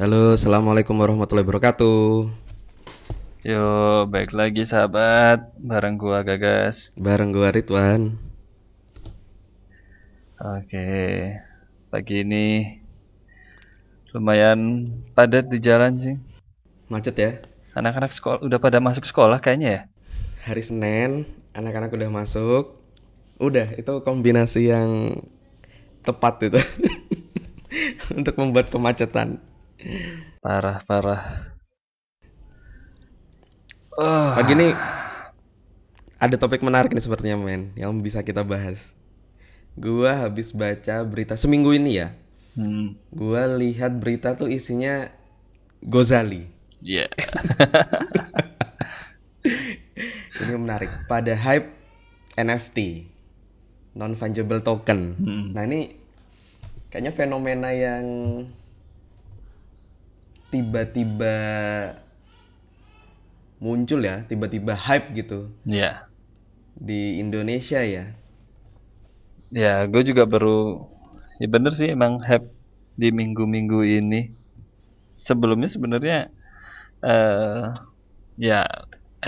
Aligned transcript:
Halo, 0.00 0.32
assalamualaikum 0.32 0.96
warahmatullahi 0.96 1.44
wabarakatuh. 1.44 2.32
Yo, 3.44 3.64
baik 4.08 4.32
lagi 4.32 4.64
sahabat, 4.64 5.52
bareng 5.60 6.00
gua 6.00 6.24
Gagas. 6.24 6.88
Bareng 6.96 7.36
gua 7.36 7.52
Ridwan. 7.52 8.16
Oke, 10.40 10.88
pagi 11.92 12.24
ini 12.24 12.80
lumayan 14.16 14.88
padat 15.12 15.52
di 15.52 15.60
jalan 15.60 16.00
sih. 16.00 16.16
Macet 16.88 17.20
ya. 17.20 17.44
Anak-anak 17.76 18.16
sekolah 18.16 18.40
udah 18.40 18.56
pada 18.56 18.80
masuk 18.80 19.04
sekolah 19.04 19.36
kayaknya 19.36 19.68
ya. 19.68 19.80
Hari 20.48 20.64
Senin, 20.64 21.28
anak-anak 21.52 21.92
udah 21.92 22.08
masuk. 22.08 22.80
Udah, 23.36 23.68
itu 23.76 24.00
kombinasi 24.00 24.72
yang 24.72 25.20
tepat 26.00 26.48
itu 26.48 26.60
untuk 28.16 28.32
membuat 28.40 28.72
kemacetan. 28.72 29.49
Parah, 30.42 30.78
parah. 30.88 31.22
Oh, 33.96 34.32
Pagi 34.36 34.52
ini 34.56 34.68
ada 36.20 36.36
topik 36.36 36.60
menarik 36.60 36.92
nih 36.92 37.04
sepertinya 37.04 37.36
men 37.40 37.72
yang 37.76 37.92
bisa 38.00 38.20
kita 38.20 38.44
bahas. 38.44 38.92
Gua 39.78 40.26
habis 40.26 40.52
baca 40.52 41.00
berita 41.06 41.34
seminggu 41.36 41.72
ini 41.72 42.00
ya. 42.00 42.08
hmm, 42.56 42.96
Gua 43.12 43.46
lihat 43.48 43.96
berita 44.00 44.36
tuh 44.36 44.48
isinya 44.52 45.08
Gozali. 45.82 46.44
ya. 46.80 47.08
Ini 50.40 50.56
menarik. 50.56 51.04
Pada 51.04 51.36
hype 51.36 51.68
NFT, 52.36 52.78
non 53.96 54.16
fungible 54.16 54.60
token. 54.64 55.16
Hmm. 55.20 55.44
Nah 55.52 55.64
ini 55.64 55.92
kayaknya 56.88 57.12
fenomena 57.12 57.70
yang 57.72 58.04
tiba-tiba 60.50 61.34
muncul 63.60 64.00
ya, 64.02 64.24
tiba-tiba 64.28 64.72
hype 64.74 65.12
gitu 65.14 65.38
Ya. 65.64 66.10
di 66.80 67.20
Indonesia 67.22 67.80
ya. 67.84 68.04
Ya, 69.62 69.72
gue 69.90 70.02
juga 70.10 70.22
baru 70.32 70.50
ya 71.42 71.46
bener 71.54 71.72
sih 71.78 71.88
emang 71.96 72.12
hype 72.28 72.46
di 73.00 73.08
minggu-minggu 73.18 73.78
ini. 73.98 74.20
Sebelumnya 75.26 75.68
sebenarnya 75.74 76.16
eh 77.10 77.64
ya 78.48 78.60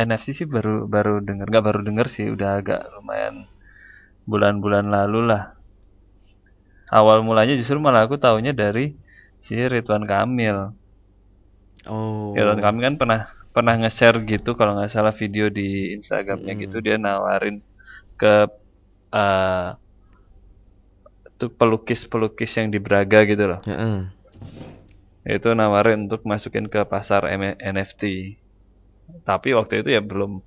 NFC 0.07 0.27
sih 0.39 0.47
baru 0.55 0.75
baru 0.95 1.12
denger 1.29 1.47
nggak 1.51 1.67
baru 1.69 1.81
denger 1.89 2.07
sih 2.17 2.27
udah 2.34 2.51
agak 2.61 2.81
lumayan 2.95 3.36
bulan-bulan 4.31 4.86
lalu 4.97 5.20
lah. 5.31 5.42
Awal 6.98 7.19
mulanya 7.27 7.55
justru 7.61 7.79
malah 7.84 8.03
aku 8.07 8.17
taunya 8.25 8.53
dari 8.62 8.84
si 9.45 9.55
Ridwan 9.73 10.05
Kamil. 10.11 10.57
Oh. 11.91 12.31
Ridwan 12.37 12.63
Kamil 12.63 12.83
kan 12.87 12.95
pernah 13.01 13.21
pernah 13.53 13.75
nge-share 13.77 14.23
gitu 14.25 14.55
kalau 14.55 14.79
nggak 14.79 14.93
salah 14.93 15.13
video 15.13 15.51
di 15.51 15.93
Instagramnya 15.93 16.55
gitu 16.57 16.79
dia 16.79 16.97
nawarin 16.97 17.61
ke 18.17 18.49
eh 19.13 19.69
tuh 21.43 21.51
pelukis-pelukis 21.51 22.55
yang 22.55 22.71
di 22.71 22.79
Braga 22.79 23.27
gitu 23.27 23.51
loh. 23.51 23.61
Heeh. 23.67 24.07
Itu 25.27 25.51
nawarin 25.59 26.07
untuk 26.07 26.23
masukin 26.23 26.71
ke 26.71 26.87
pasar 26.87 27.27
M- 27.35 27.59
NFT. 27.59 28.39
Tapi 29.27 29.51
waktu 29.51 29.83
itu 29.83 29.91
ya 29.91 29.99
belum 29.99 30.39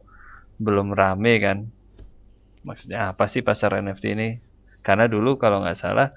belum 0.55 0.95
rame 0.95 1.35
kan. 1.43 1.67
Maksudnya 2.63 3.11
apa 3.11 3.27
sih 3.27 3.43
pasar 3.43 3.75
NFT 3.75 4.15
ini? 4.15 4.39
Karena 4.79 5.11
dulu 5.11 5.35
kalau 5.35 5.67
nggak 5.67 5.75
salah 5.75 6.15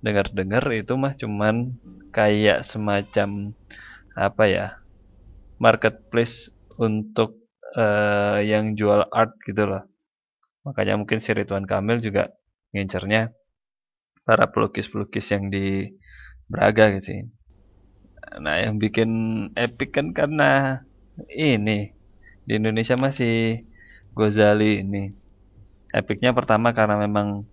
dengar-dengar 0.00 0.64
itu 0.72 0.96
mah 0.96 1.12
cuman 1.12 1.74
kayak 2.08 2.64
semacam 2.64 3.52
apa 4.18 4.44
ya? 4.50 4.66
marketplace 5.58 6.48
untuk 6.78 7.50
eh, 7.74 8.40
yang 8.46 8.78
jual 8.78 9.06
art 9.10 9.34
gitu 9.42 9.66
loh. 9.66 9.82
Makanya 10.62 10.94
mungkin 10.98 11.18
si 11.18 11.34
Ridwan 11.34 11.66
Kamil 11.66 11.98
juga 11.98 12.30
ngincernya 12.72 13.34
para 14.22 14.46
pelukis-pelukis 14.52 15.26
yang 15.34 15.50
di 15.50 15.90
Braga 16.48 16.94
gitu. 16.96 17.28
Nah, 18.38 18.56
yang 18.60 18.76
bikin 18.78 19.10
epic 19.56 19.96
kan 19.96 20.12
karena 20.12 20.84
ini 21.32 21.92
di 22.46 22.52
Indonesia 22.56 22.96
masih 22.96 23.64
Gozali 24.14 24.84
ini. 24.84 25.12
Epicnya 25.92 26.36
pertama 26.36 26.76
karena 26.76 27.00
memang 27.00 27.48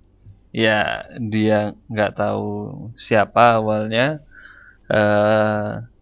ya 0.52 1.04
dia 1.20 1.76
nggak 1.92 2.16
tahu 2.16 2.48
siapa 2.96 3.60
awalnya 3.60 4.24
eh 4.92 5.95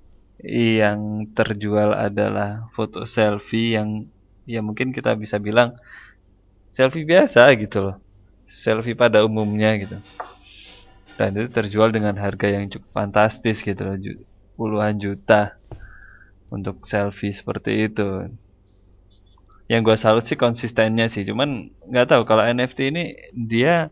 yang 0.44 1.32
terjual 1.32 1.96
adalah 1.96 2.68
foto 2.76 3.08
selfie 3.08 3.80
yang 3.80 4.12
ya 4.44 4.60
mungkin 4.60 4.92
kita 4.92 5.16
bisa 5.16 5.40
bilang 5.40 5.72
selfie 6.68 7.08
biasa 7.08 7.48
gitu 7.56 7.78
loh. 7.92 7.96
Selfie 8.44 9.00
pada 9.00 9.24
umumnya 9.24 9.72
gitu 9.80 9.98
dan 11.18 11.38
itu 11.38 11.50
terjual 11.50 11.94
dengan 11.94 12.18
harga 12.18 12.50
yang 12.50 12.70
cukup 12.70 12.90
fantastis 12.90 13.62
gitu 13.62 13.82
loh 13.86 13.98
puluhan 14.58 14.98
juta 14.98 15.58
untuk 16.50 16.86
selfie 16.86 17.34
seperti 17.34 17.90
itu 17.90 18.30
yang 19.70 19.82
gua 19.86 19.98
salut 19.98 20.26
sih 20.26 20.38
konsistennya 20.38 21.10
sih 21.10 21.26
cuman 21.26 21.72
nggak 21.90 22.08
tahu 22.10 22.22
kalau 22.26 22.44
NFT 22.46 22.94
ini 22.94 23.04
dia 23.34 23.90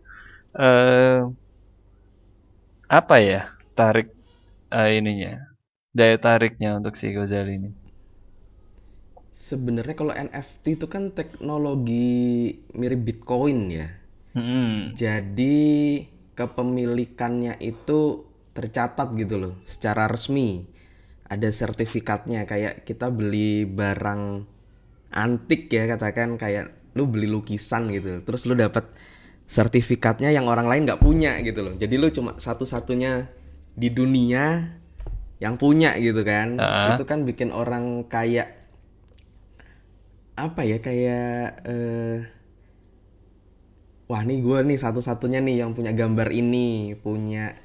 eh 0.57 1.23
apa 2.91 3.15
ya 3.23 3.47
tarik 3.71 4.11
eh, 4.67 4.99
ininya 4.99 5.50
daya 5.97 6.17
tariknya 6.25 6.69
untuk 6.79 6.93
si 6.99 7.05
Gozali 7.17 7.51
ini 7.59 7.69
Sebenarnya 9.47 9.95
kalau 9.99 10.13
NFT 10.15 10.65
itu 10.79 10.87
kan 10.93 11.03
teknologi 11.19 12.07
mirip 12.79 13.01
Bitcoin 13.07 13.57
ya. 13.79 13.87
Hmm, 14.33 14.95
Jadi 15.01 15.59
kepemilikannya 16.35 17.59
itu 17.63 18.27
tercatat 18.51 19.07
gitu 19.15 19.35
loh 19.39 19.53
secara 19.63 20.07
resmi. 20.11 20.67
Ada 21.31 21.47
sertifikatnya 21.55 22.43
kayak 22.43 22.83
kita 22.83 23.07
beli 23.07 23.63
barang 23.63 24.23
antik 25.11 25.71
ya 25.71 25.87
katakan 25.87 26.35
kayak 26.35 26.71
lu 26.99 27.07
beli 27.07 27.27
lukisan 27.31 27.91
gitu. 27.95 28.23
Terus 28.27 28.43
lu 28.49 28.55
dapat 28.59 28.91
sertifikatnya 29.47 30.31
yang 30.31 30.47
orang 30.47 30.67
lain 30.67 30.83
nggak 30.87 31.01
punya 31.03 31.39
gitu 31.43 31.63
loh. 31.63 31.75
Jadi 31.79 31.95
lu 31.99 32.07
cuma 32.11 32.35
satu-satunya 32.39 33.31
di 33.75 33.89
dunia 33.91 34.75
yang 35.41 35.57
punya 35.57 35.97
gitu 35.97 36.21
kan. 36.21 36.61
Ah. 36.61 36.93
Itu 36.93 37.03
kan 37.09 37.25
bikin 37.25 37.49
orang 37.49 38.05
kayak 38.05 38.61
apa 40.37 40.61
ya 40.63 40.77
kayak 40.79 41.65
eh, 41.67 42.17
wah 44.07 44.21
nih 44.23 44.39
gue 44.39 44.59
nih 44.63 44.79
satu-satunya 44.79 45.43
nih 45.43 45.65
yang 45.65 45.71
punya 45.75 45.91
gambar 45.91 46.29
ini 46.31 46.95
punya 46.97 47.57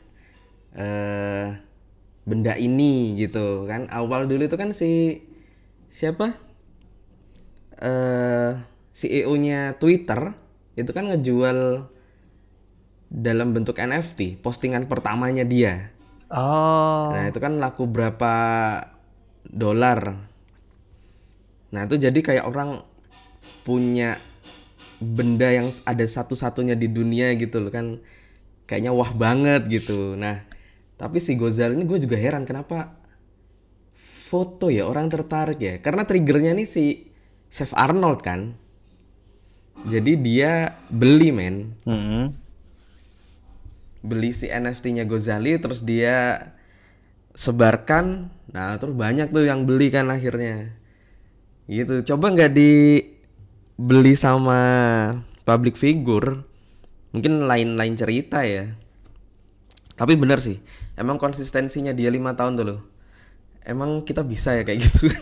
eh 0.77 1.57
benda 2.27 2.59
ini 2.59 3.17
gitu 3.17 3.71
kan 3.71 3.87
awal 3.89 4.27
dulu 4.27 4.45
itu 4.45 4.57
kan 4.59 4.75
si 4.75 5.23
siapa 5.89 6.35
eh 7.81 8.51
CEO-nya 8.97 9.77
Twitter 9.77 10.33
itu 10.77 10.91
kan 10.93 11.09
ngejual 11.09 11.89
dalam 13.09 13.49
bentuk 13.55 13.79
NFT 13.79 14.43
postingan 14.43 14.91
pertamanya 14.91 15.47
dia 15.47 15.96
oh 16.31 17.13
Nah, 17.13 17.31
itu 17.31 17.39
kan 17.39 17.57
laku 17.63 17.87
berapa 17.87 18.33
dolar. 19.47 20.01
Nah, 21.71 21.81
itu 21.87 21.97
jadi 21.97 22.19
kayak 22.19 22.45
orang 22.47 22.83
punya 23.63 24.19
benda 24.99 25.53
yang 25.53 25.69
ada 25.85 26.03
satu-satunya 26.03 26.75
di 26.75 26.89
dunia 26.91 27.35
gitu 27.39 27.63
loh 27.63 27.71
kan. 27.71 28.03
Kayaknya 28.67 28.91
wah 28.91 29.11
banget 29.15 29.71
gitu. 29.71 30.19
Nah, 30.19 30.43
tapi 30.99 31.23
si 31.23 31.39
Gozal 31.39 31.79
ini 31.79 31.87
gue 31.87 32.03
juga 32.03 32.19
heran 32.19 32.43
kenapa 32.43 32.97
foto 34.27 34.73
ya 34.73 34.89
orang 34.89 35.07
tertarik 35.07 35.61
ya. 35.63 35.75
Karena 35.79 36.03
triggernya 36.03 36.53
nih 36.59 36.67
si 36.67 37.07
Chef 37.47 37.71
Arnold 37.77 38.21
kan. 38.25 38.59
Jadi 39.87 40.19
dia 40.19 40.75
beli 40.91 41.31
men 41.31 41.79
Hmm. 41.87 42.46
Beli 44.07 44.31
si 44.31 44.47
NFT-nya 44.47 45.05
Gozali 45.05 45.59
terus 45.59 45.83
dia 45.83 46.49
sebarkan. 47.35 48.31
Nah 48.55 48.79
terus 48.79 48.95
banyak 48.95 49.35
tuh 49.35 49.45
yang 49.45 49.67
beli 49.67 49.91
kan 49.91 50.09
akhirnya. 50.09 50.71
Gitu. 51.67 52.07
Coba 52.15 52.31
nggak 52.31 52.55
dibeli 52.55 54.15
sama 54.15 54.61
public 55.43 55.75
figure? 55.75 56.47
Mungkin 57.11 57.51
lain-lain 57.51 57.95
cerita 57.99 58.47
ya. 58.47 58.71
Tapi 59.99 60.15
bener 60.15 60.39
sih 60.39 60.63
emang 60.97 61.21
konsistensinya 61.21 61.93
dia 61.93 62.09
lima 62.09 62.33
tahun 62.33 62.57
dulu 62.57 62.77
emang 63.63 64.01
kita 64.03 64.25
bisa 64.25 64.57
ya 64.57 64.65
kayak 64.65 64.81
gitu? 64.89 65.13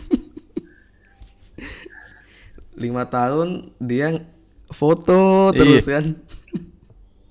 Lima 2.75 3.07
tahun 3.07 3.71
dia 3.79 4.19
foto 4.67 5.51
terus 5.55 5.87
kan 5.87 6.19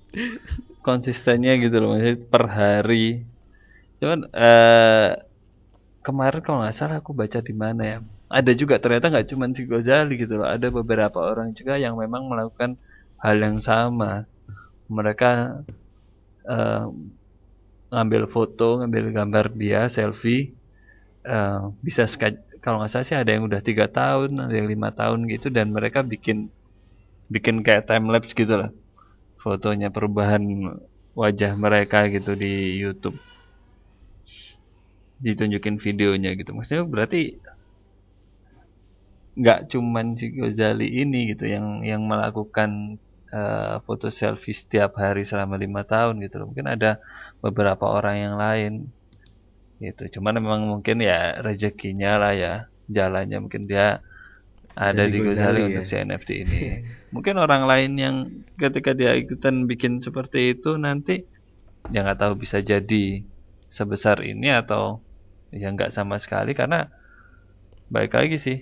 konsistennya 0.85 1.53
gitu 1.63 1.75
loh 1.81 1.89
maksudnya 1.93 2.15
per 2.33 2.43
hari. 2.57 3.05
Cuman 3.99 4.19
eh 4.47 5.09
kemarin 6.05 6.41
kalau 6.45 6.57
nggak 6.61 6.75
salah 6.77 6.97
aku 7.01 7.11
baca 7.21 7.39
di 7.41 7.53
mana 7.63 7.81
ya 7.91 7.97
ada 8.29 8.51
juga 8.61 8.75
ternyata 8.83 9.09
nggak 9.13 9.27
cuma 9.31 9.45
si 9.57 9.63
Ghazali 9.69 10.13
gitu 10.21 10.33
loh 10.39 10.47
ada 10.55 10.67
beberapa 10.69 11.17
orang 11.31 11.49
juga 11.57 11.73
yang 11.81 11.95
memang 11.97 12.23
melakukan 12.31 12.71
hal 13.23 13.37
yang 13.41 13.57
sama. 13.69 14.11
Mereka 14.97 15.31
uh, 16.45 16.85
ngambil 17.93 18.23
foto 18.29 18.81
ngambil 18.81 19.05
gambar 19.17 19.45
dia 19.55 19.81
selfie 19.89 20.53
uh, 21.25 21.71
bisa 21.85 22.05
kalau 22.63 22.81
nggak 22.81 22.91
salah 22.91 23.05
sih 23.07 23.17
ada 23.17 23.31
yang 23.33 23.45
udah 23.49 23.61
tiga 23.61 23.85
tahun 23.89 24.37
ada 24.37 24.53
yang 24.53 24.69
lima 24.69 24.89
tahun 24.93 25.29
gitu 25.29 25.47
dan 25.53 25.69
mereka 25.73 26.01
bikin 26.01 26.49
bikin 27.29 27.61
kayak 27.65 27.89
time 27.89 28.09
lapse 28.13 28.33
gitu 28.37 28.53
lah 28.57 28.69
fotonya 29.45 29.93
perubahan 29.93 30.41
wajah 31.13 31.53
mereka 31.53 32.09
gitu 32.09 32.33
di 32.33 32.81
YouTube. 32.81 33.13
Ditunjukin 35.21 35.77
videonya 35.77 36.33
gitu. 36.33 36.57
Maksudnya 36.57 36.81
berarti 36.89 37.37
nggak 39.37 39.69
cuman 39.69 40.17
si 40.17 40.33
Ghazali 40.33 40.87
ini 40.97 41.35
gitu 41.35 41.45
yang 41.45 41.85
yang 41.85 42.01
melakukan 42.07 42.97
uh, 43.29 43.83
foto 43.85 44.07
selfie 44.09 44.55
setiap 44.55 44.97
hari 44.97 45.21
selama 45.21 45.61
lima 45.61 45.85
tahun 45.85 46.17
gitu 46.25 46.41
loh. 46.41 46.49
Mungkin 46.49 46.65
ada 46.65 46.97
beberapa 47.45 47.85
orang 47.85 48.15
yang 48.17 48.35
lain 48.41 48.73
gitu. 49.77 50.17
Cuman 50.17 50.41
memang 50.41 50.65
mungkin 50.65 51.05
ya 51.05 51.37
rezekinya 51.45 52.17
lah 52.17 52.33
ya 52.33 52.53
jalannya 52.89 53.45
mungkin 53.45 53.69
dia 53.69 54.01
ada 54.75 55.07
di 55.07 55.17
Ghazali 55.23 55.59
ya? 55.63 55.65
untuk 55.71 55.85
si 55.87 55.95
NFT 55.95 56.29
ini. 56.43 56.59
Mungkin 57.15 57.39
orang 57.39 57.63
lain 57.63 57.91
yang 57.95 58.15
ketika 58.59 58.91
dia 58.91 59.15
ikutan 59.15 59.65
bikin 59.71 60.03
seperti 60.03 60.51
itu 60.59 60.75
nanti 60.75 61.23
ya 61.89 62.03
nggak 62.03 62.19
tahu 62.19 62.33
bisa 62.35 62.59
jadi 62.59 63.23
sebesar 63.71 64.19
ini 64.27 64.51
atau 64.51 64.99
ya 65.55 65.71
nggak 65.71 65.95
sama 65.95 66.19
sekali. 66.19 66.51
Karena 66.51 66.91
baik 67.87 68.11
lagi 68.13 68.35
sih 68.35 68.57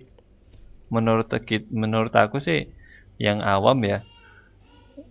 menurut 0.94 1.34
menurut 1.74 2.14
aku 2.14 2.38
sih 2.38 2.70
yang 3.18 3.42
awam 3.42 3.82
ya 3.82 4.06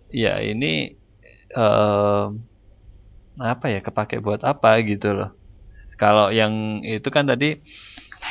ya 0.07 0.39
ini 0.39 0.95
uh, 1.51 2.31
apa 3.41 3.65
ya 3.67 3.83
kepake 3.83 4.23
buat 4.23 4.39
apa 4.47 4.79
gitu 4.87 5.11
loh. 5.11 5.35
Kalau 5.99 6.31
yang 6.31 6.79
itu 6.85 7.09
kan 7.11 7.27
tadi 7.27 7.59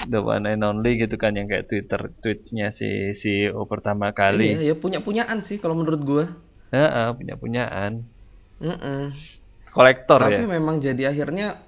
the 0.08 0.20
one 0.20 0.48
and 0.48 0.64
only 0.64 0.96
gitu 0.96 1.14
kan 1.20 1.36
yang 1.36 1.46
kayak 1.46 1.68
Twitter 1.68 2.10
tweetsnya 2.20 2.72
si 2.72 3.12
CEO 3.12 3.64
pertama 3.68 4.10
kali. 4.16 4.56
Iya 4.56 4.72
ya 4.72 4.74
punya 4.76 5.04
punyaan 5.04 5.44
sih 5.44 5.60
kalau 5.60 5.76
menurut 5.78 6.02
gua. 6.02 6.24
Ya 6.72 6.88
uh, 6.88 7.10
punya 7.12 7.36
punyaan 7.36 8.08
uh 8.62 8.72
-uh. 8.72 9.04
kolektor 9.74 10.22
tapi 10.22 10.38
ya? 10.38 10.38
tapi 10.40 10.48
memang 10.48 10.76
jadi 10.78 11.02
akhirnya 11.10 11.58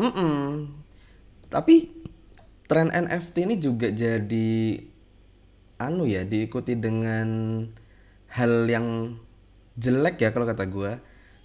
mm 0.00 0.10
-mm. 0.10 0.40
tapi 1.52 1.92
tren 2.64 2.88
NFT 2.88 3.36
ini 3.44 3.56
juga 3.60 3.92
jadi 3.92 4.80
anu 5.80 6.08
ya 6.08 6.24
diikuti 6.24 6.76
dengan 6.76 7.28
hal 8.30 8.68
yang 8.68 9.18
jelek 9.76 10.22
ya 10.22 10.30
kalau 10.30 10.46
kata 10.48 10.64
gue 10.68 10.92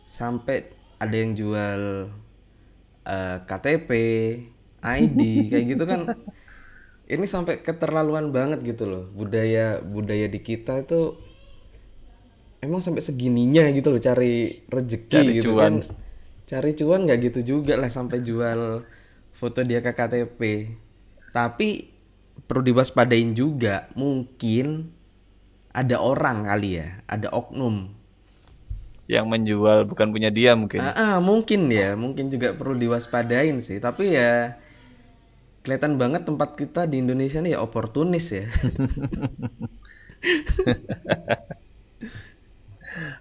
sampai 0.05 0.69
ada 1.01 1.15
yang 1.15 1.33
jual 1.33 2.13
uh, 3.03 3.09
eh, 3.09 3.37
KTP, 3.43 3.89
ID 4.85 5.49
kayak 5.51 5.65
gitu 5.75 5.83
kan. 5.89 6.01
Ini 7.05 7.25
sampai 7.29 7.61
keterlaluan 7.61 8.33
banget 8.33 8.59
gitu 8.65 8.83
loh. 8.89 9.03
Budaya 9.13 9.81
budaya 9.81 10.25
di 10.25 10.39
kita 10.41 10.81
itu 10.81 11.13
emang 12.65 12.81
sampai 12.81 13.03
segininya 13.03 13.69
gitu 13.77 13.93
loh 13.93 14.01
cari 14.01 14.65
rezeki 14.69 15.21
cari 15.21 15.33
gitu 15.37 15.53
cuan. 15.53 15.73
kan. 15.85 15.85
Cari 16.49 16.71
cuan 16.77 16.99
nggak 17.05 17.19
gitu 17.31 17.39
juga 17.57 17.73
lah 17.77 17.89
sampai 17.89 18.21
jual 18.21 18.85
foto 19.35 19.59
dia 19.65 19.83
ke 19.85 19.91
KTP 19.91 20.41
tapi 21.35 21.91
perlu 22.47 22.63
diwaspadain 22.63 23.35
juga 23.35 23.91
mungkin 23.99 24.87
ada 25.75 25.99
orang 25.99 26.47
kali 26.47 26.79
ya 26.79 26.87
ada 27.11 27.27
oknum. 27.35 27.91
Yang 29.05 29.25
menjual 29.29 29.79
bukan 29.85 30.07
punya 30.09 30.33
dia 30.33 30.57
mungkin. 30.57 30.81
Ah, 30.81 30.93
ah 30.95 31.15
mungkin 31.23 31.69
ya 31.69 31.93
mungkin 31.93 32.31
juga 32.33 32.55
perlu 32.55 32.75
diwaspadain 32.79 33.59
sih. 33.61 33.77
Tapi 33.83 34.15
ya 34.17 34.57
kelihatan 35.65 35.97
banget 35.97 36.21
tempat 36.29 36.53
kita 36.53 36.85
di 36.85 37.01
Indonesia 37.01 37.41
nih 37.41 37.57
ya 37.57 37.59
oportunis 37.65 38.29
ya. 38.29 38.45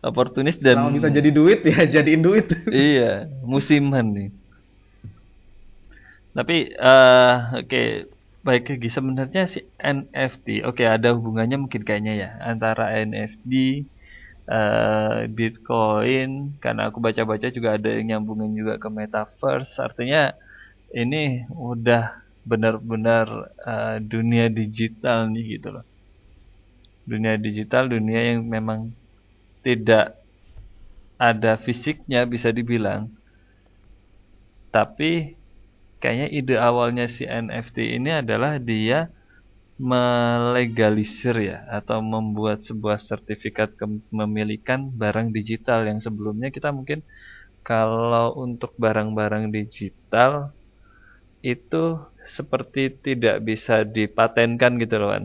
Oportunis 0.05 0.55
dan 0.61 0.87
Selama 0.87 0.95
bisa 0.95 1.09
jadi 1.11 1.35
duit 1.35 1.65
ya 1.65 1.89
jadiin 1.99 2.21
duit. 2.21 2.53
Iya 2.69 3.27
musiman 3.43 4.07
nih. 4.13 4.31
Tapi 6.37 6.77
uh, 6.77 7.65
oke 7.65 7.67
okay 7.67 7.89
Baik, 8.45 8.77
Gi, 8.77 8.93
sebenarnya 8.93 9.49
si 9.49 9.65
NFT, 9.81 10.69
oke 10.69 10.85
okay, 10.85 10.87
ada 10.93 11.17
hubungannya 11.17 11.57
mungkin 11.57 11.81
kayaknya 11.81 12.13
ya 12.13 12.31
antara 12.45 12.93
NFT, 12.93 13.53
uh, 14.53 14.53
eh, 14.53 15.33
Bitcoin, 15.33 16.53
karena 16.61 16.93
aku 16.93 17.01
baca-baca 17.01 17.49
juga 17.49 17.81
ada 17.81 17.89
yang 17.89 18.21
nyambungin 18.21 18.53
juga 18.53 18.77
ke 18.77 18.85
Metaverse, 18.93 19.81
artinya 19.81 20.37
ini 20.93 21.49
udah 21.57 22.21
benar-benar 22.45 23.27
uh, 23.65 23.97
dunia 23.99 24.53
digital 24.53 25.33
nih 25.33 25.59
gitu 25.59 25.81
loh. 25.81 25.85
Dunia 27.05 27.37
digital, 27.37 27.89
dunia 27.89 28.33
yang 28.33 28.45
memang 28.45 28.93
tidak 29.65 30.17
ada 31.17 31.57
fisiknya 31.57 32.29
bisa 32.29 32.53
dibilang, 32.53 33.09
tapi 34.69 35.37
kayaknya 36.03 36.29
ide 36.29 36.57
awalnya 36.61 37.09
si 37.09 37.25
NFT 37.25 37.97
ini 37.97 38.21
adalah 38.21 38.61
dia 38.61 39.09
melegalisir 39.81 41.35
ya 41.35 41.67
atau 41.67 41.99
membuat 41.99 42.63
sebuah 42.63 42.95
sertifikat 43.01 43.75
kepemilikan 43.75 44.87
barang 44.95 45.35
digital 45.35 45.83
yang 45.83 45.99
sebelumnya 45.99 46.55
kita 46.55 46.71
mungkin 46.71 47.03
kalau 47.67 48.37
untuk 48.39 48.77
barang-barang 48.79 49.51
digital 49.51 50.55
itu 51.43 51.99
seperti 52.25 52.91
tidak 52.91 53.45
bisa 53.45 53.85
dipatenkan 53.85 54.81
gitu 54.81 54.97
loh 55.01 55.11
kan. 55.13 55.25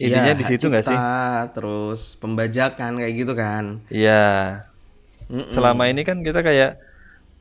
Intinya 0.00 0.32
ya, 0.32 0.38
di 0.38 0.44
situ 0.44 0.64
nggak 0.68 0.84
sih? 0.86 0.98
Terus 1.54 2.16
pembajakan 2.18 3.00
kayak 3.00 3.14
gitu 3.16 3.32
kan? 3.36 3.80
Iya. 3.92 4.64
Mm 5.28 5.44
-mm. 5.44 5.48
Selama 5.48 5.88
ini 5.88 6.02
kan 6.02 6.20
kita 6.20 6.40
kayak 6.42 6.80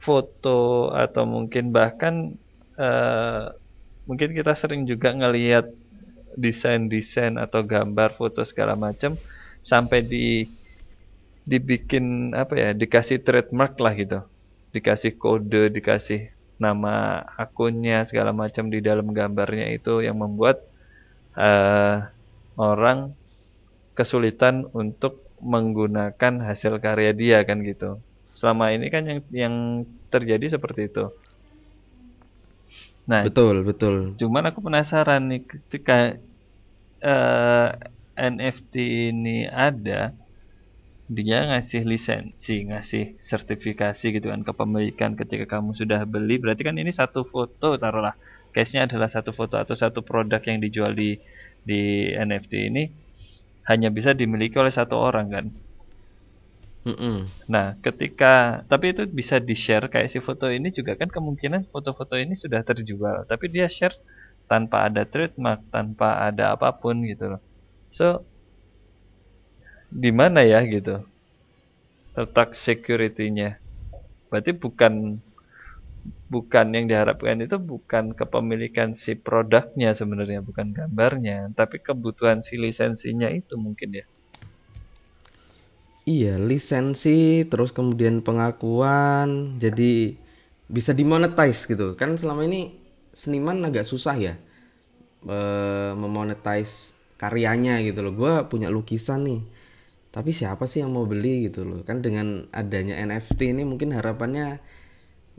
foto 0.02 0.90
atau 0.92 1.24
mungkin 1.30 1.70
bahkan 1.70 2.34
uh, 2.78 3.54
mungkin 4.10 4.34
kita 4.34 4.58
sering 4.58 4.90
juga 4.90 5.14
ngelihat 5.14 5.70
desain-desain 6.34 7.38
atau 7.38 7.62
gambar 7.62 8.16
foto 8.16 8.42
segala 8.42 8.74
macam 8.74 9.20
sampai 9.62 10.02
di 10.02 10.50
dibikin 11.46 12.34
apa 12.38 12.54
ya 12.58 12.70
dikasih 12.72 13.22
trademark 13.22 13.78
lah 13.82 13.94
gitu 13.98 14.20
dikasih 14.72 15.18
kode 15.18 15.74
dikasih 15.74 16.32
nama 16.62 17.26
akunnya 17.42 18.06
segala 18.06 18.30
macam 18.30 18.70
di 18.70 18.80
dalam 18.86 19.10
gambarnya 19.10 19.74
itu 19.74 20.06
yang 20.06 20.22
membuat 20.22 20.62
uh, 21.34 22.06
orang 22.54 23.18
kesulitan 23.98 24.70
untuk 24.78 25.26
menggunakan 25.42 26.46
hasil 26.46 26.78
karya 26.78 27.18
dia 27.18 27.42
kan 27.42 27.66
gitu 27.66 27.98
selama 28.38 28.70
ini 28.78 28.94
kan 28.94 29.04
yang 29.10 29.20
yang 29.34 29.56
terjadi 30.14 30.58
seperti 30.58 30.90
itu. 30.94 31.10
Nah, 33.10 33.26
betul, 33.26 33.66
betul. 33.66 34.14
Cuman 34.22 34.54
aku 34.54 34.62
penasaran 34.62 35.26
nih 35.30 35.42
ketika 35.44 36.16
uh, 37.02 37.70
eh, 38.16 38.30
NFT 38.30 38.74
ini 39.10 39.50
ada, 39.50 40.14
dia 41.12 41.44
ngasih 41.44 41.84
lisensi, 41.84 42.72
ngasih 42.72 43.20
sertifikasi 43.20 44.06
gitu 44.16 44.32
kan 44.32 44.48
kepemilikan 44.48 45.20
ketika 45.20 45.60
kamu 45.60 45.76
sudah 45.76 46.08
beli, 46.08 46.40
berarti 46.40 46.64
kan 46.64 46.80
ini 46.80 46.88
satu 46.88 47.28
foto 47.28 47.76
taruhlah. 47.76 48.16
Case-nya 48.56 48.88
adalah 48.88 49.12
satu 49.12 49.36
foto 49.36 49.60
atau 49.60 49.76
satu 49.76 50.08
produk 50.08 50.40
yang 50.48 50.64
dijual 50.64 50.96
di 50.96 51.20
di 51.68 52.08
NFT 52.16 52.54
ini 52.72 52.84
hanya 53.68 53.92
bisa 53.92 54.16
dimiliki 54.16 54.56
oleh 54.56 54.72
satu 54.72 54.96
orang 54.96 55.28
kan. 55.28 55.46
Mm 56.88 56.96
-mm. 56.96 57.18
Nah, 57.52 57.76
ketika 57.84 58.64
tapi 58.72 58.96
itu 58.96 59.04
bisa 59.12 59.44
di 59.44 59.54
share 59.54 59.92
kayak 59.92 60.08
si 60.08 60.24
foto 60.24 60.48
ini 60.48 60.72
juga 60.72 60.96
kan 60.96 61.12
kemungkinan 61.12 61.68
foto-foto 61.76 62.16
ini 62.16 62.40
sudah 62.40 62.64
terjual, 62.64 63.28
tapi 63.28 63.52
dia 63.52 63.68
share 63.68 64.00
tanpa 64.48 64.88
ada 64.88 65.04
trademark, 65.04 65.68
tanpa 65.76 66.24
ada 66.24 66.56
apa 66.56 66.72
pun 66.80 67.04
gitu 67.04 67.36
loh. 67.36 67.42
So, 67.92 68.24
di 69.92 70.12
mana 70.16 70.40
ya 70.42 70.60
gitu 70.66 71.04
tertak 72.16 72.50
security-nya? 72.56 73.60
Berarti 74.30 74.52
bukan 74.56 74.94
bukan 76.34 76.68
yang 76.76 76.86
diharapkan 76.90 77.38
itu 77.46 77.58
bukan 77.72 78.06
kepemilikan 78.20 78.90
si 79.04 79.12
produknya 79.26 79.92
sebenarnya, 80.00 80.40
bukan 80.48 80.68
gambarnya, 80.78 81.38
tapi 81.60 81.78
kebutuhan 81.88 82.40
si 82.48 82.56
lisensinya 82.64 83.30
itu 83.40 83.54
mungkin 83.60 83.90
ya. 84.00 84.06
Iya, 86.10 86.42
lisensi, 86.42 87.46
terus 87.46 87.70
kemudian 87.78 88.26
pengakuan. 88.26 89.62
Jadi 89.62 90.18
bisa 90.72 90.96
dimonetize 90.96 91.68
gitu 91.68 92.00
kan 92.00 92.16
selama 92.16 92.48
ini 92.48 92.72
seniman 93.12 93.60
agak 93.68 93.84
susah 93.84 94.16
ya 94.16 94.34
eh, 95.28 95.92
memonetize 95.98 96.96
karyanya 97.20 97.84
gitu 97.86 98.00
loh 98.06 98.14
gue 98.16 98.34
punya 98.52 98.68
lukisan 98.72 99.28
nih 99.28 99.42
tapi 100.12 100.36
siapa 100.36 100.68
sih 100.68 100.84
yang 100.84 100.92
mau 100.92 101.08
beli 101.08 101.48
gitu 101.48 101.64
loh? 101.64 101.88
Kan 101.88 102.04
dengan 102.04 102.52
adanya 102.52 103.00
NFT 103.00 103.56
ini 103.56 103.64
mungkin 103.64 103.96
harapannya 103.96 104.60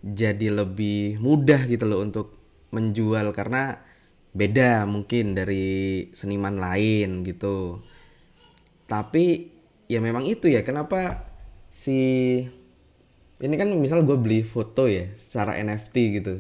jadi 0.01 0.49
lebih 0.49 1.21
mudah 1.21 1.69
gitu 1.69 1.85
loh 1.85 2.01
untuk 2.01 2.33
menjual 2.73 3.37
karena 3.37 3.85
beda 4.33 4.89
mungkin 4.89 5.37
dari 5.37 6.09
seniman 6.17 6.57
lain 6.57 7.21
gitu. 7.21 7.85
Tapi 8.89 9.53
ya 9.93 10.01
memang 10.01 10.25
itu 10.25 10.49
ya 10.49 10.65
kenapa 10.65 11.29
si 11.69 12.01
ini 13.45 13.55
kan 13.61 13.69
misal 13.77 14.09
gue 14.09 14.17
beli 14.17 14.41
foto 14.41 14.89
ya 14.89 15.13
secara 15.21 15.61
NFT 15.61 15.95
gitu. 16.17 16.35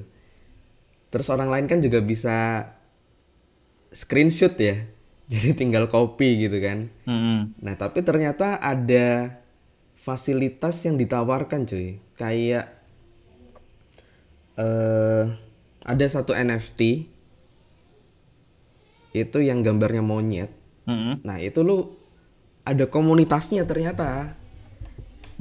Terus 1.12 1.28
orang 1.28 1.52
lain 1.52 1.66
kan 1.68 1.84
juga 1.84 2.00
bisa 2.00 2.64
screenshot 3.92 4.56
ya 4.56 4.88
jadi 5.32 5.56
tinggal 5.56 5.88
copy 5.88 6.48
gitu 6.48 6.58
kan 6.60 6.92
Mm-mm. 7.08 7.56
nah 7.62 7.74
tapi 7.78 8.04
ternyata 8.04 8.60
ada 8.60 9.38
fasilitas 9.96 10.82
yang 10.84 10.98
ditawarkan 10.98 11.64
cuy 11.64 12.02
kayak 12.18 12.68
eh 14.60 15.24
ada 15.82 16.04
satu 16.06 16.36
NFT 16.36 17.10
itu 19.12 19.38
yang 19.40 19.64
gambarnya 19.64 20.04
monyet 20.04 20.52
Mm-mm. 20.84 21.24
nah 21.24 21.40
itu 21.40 21.64
lu 21.64 21.96
ada 22.62 22.86
komunitasnya 22.86 23.66
ternyata 23.66 24.38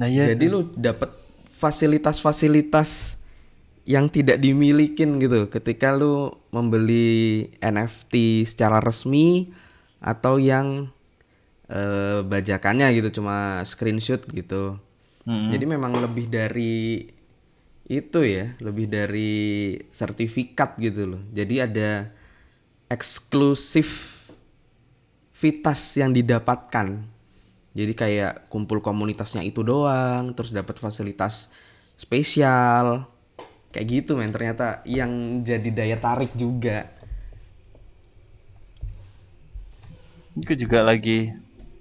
Nah 0.02 0.10
iya. 0.10 0.34
jadi 0.34 0.50
lu 0.50 0.66
dapat 0.74 1.14
fasilitas-fasilitas 1.62 3.14
yang 3.86 4.10
tidak 4.10 4.42
dimilikin 4.42 5.22
gitu 5.22 5.46
ketika 5.46 5.94
lu 5.94 6.34
membeli 6.50 7.46
NFT 7.62 8.42
secara 8.46 8.82
resmi 8.82 9.54
atau 10.02 10.42
yang 10.42 10.90
eh, 11.70 12.20
bajakannya 12.26 12.90
gitu 12.98 13.22
cuma 13.22 13.62
screenshot 13.62 14.20
gitu. 14.34 14.76
Mm-mm. 15.22 15.54
Jadi 15.54 15.64
memang 15.70 15.94
lebih 16.02 16.26
dari 16.26 17.06
itu 17.86 18.20
ya, 18.26 18.58
lebih 18.58 18.90
dari 18.90 19.76
sertifikat 19.94 20.74
gitu 20.82 21.14
loh. 21.14 21.22
Jadi 21.30 21.54
ada 21.62 22.10
eksklusif 22.90 24.18
vitas 25.38 25.80
yang 25.98 26.10
didapatkan. 26.10 27.02
Jadi 27.72 27.92
kayak 27.96 28.52
kumpul 28.52 28.84
komunitasnya 28.84 29.40
itu 29.42 29.64
doang, 29.64 30.36
terus 30.36 30.52
dapat 30.52 30.76
fasilitas 30.76 31.48
spesial. 31.96 33.08
Kayak 33.72 33.86
gitu 33.88 34.20
men, 34.20 34.28
ternyata 34.28 34.84
yang 34.84 35.40
jadi 35.40 35.70
daya 35.72 35.96
tarik 35.96 36.36
juga. 36.36 36.92
Aku 40.40 40.52
juga 40.62 40.78
lagi 40.80 41.18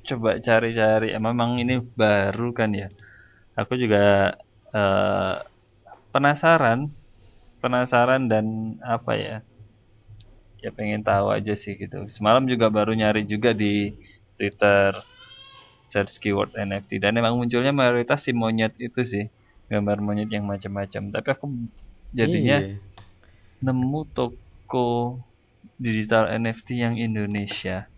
coba 0.08 0.30
cari-cari. 0.48 1.08
Eh, 1.16 1.22
Memang 1.28 1.52
ini 1.64 1.76
baru 2.02 2.52
kan 2.60 2.70
ya. 2.82 2.88
Aku 3.62 3.74
juga 3.84 4.34
eh, 4.76 5.36
penasaran, 6.14 6.80
penasaran 7.62 8.24
dan 8.32 8.46
apa 8.96 9.14
ya? 9.26 9.38
Ya 10.64 10.70
pengen 10.78 11.02
tahu 11.02 11.28
aja 11.34 11.54
sih 11.58 11.74
gitu. 11.76 12.06
Semalam 12.16 12.46
juga 12.46 12.70
baru 12.70 12.94
nyari 12.94 13.26
juga 13.26 13.52
di 13.52 13.92
Twitter 14.38 14.94
search 15.92 16.22
keyword 16.24 16.54
NFT 16.56 17.02
dan 17.04 17.18
emang 17.20 17.36
munculnya 17.40 17.74
mayoritas 17.76 18.24
si 18.26 18.32
monyet 18.32 18.74
itu 18.80 19.02
sih 19.04 19.26
gambar 19.72 19.98
monyet 20.06 20.30
yang 20.32 20.46
macam-macam. 20.48 21.04
Tapi 21.12 21.28
aku 21.36 21.46
jadinya 22.14 22.58
Iya. 22.62 22.78
nemu 23.66 24.02
toko 24.18 24.88
digital 25.78 26.32
NFT 26.32 26.78
yang 26.80 26.96
Indonesia. 26.98 27.91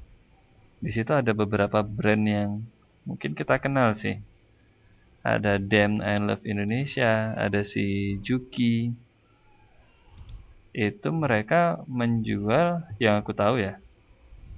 Di 0.83 0.91
situ 0.91 1.15
ada 1.15 1.31
beberapa 1.31 1.79
brand 1.79 2.27
yang 2.27 2.59
mungkin 3.07 3.31
kita 3.39 3.55
kenal 3.63 3.95
sih. 3.95 4.19
Ada 5.23 5.55
Damn 5.55 6.03
I 6.03 6.19
Love 6.19 6.43
Indonesia, 6.43 7.31
ada 7.39 7.63
si 7.63 8.19
Juki. 8.19 8.91
Itu 10.75 11.15
mereka 11.15 11.79
menjual 11.87 12.83
yang 12.99 13.23
aku 13.23 13.31
tahu 13.31 13.63
ya. 13.63 13.79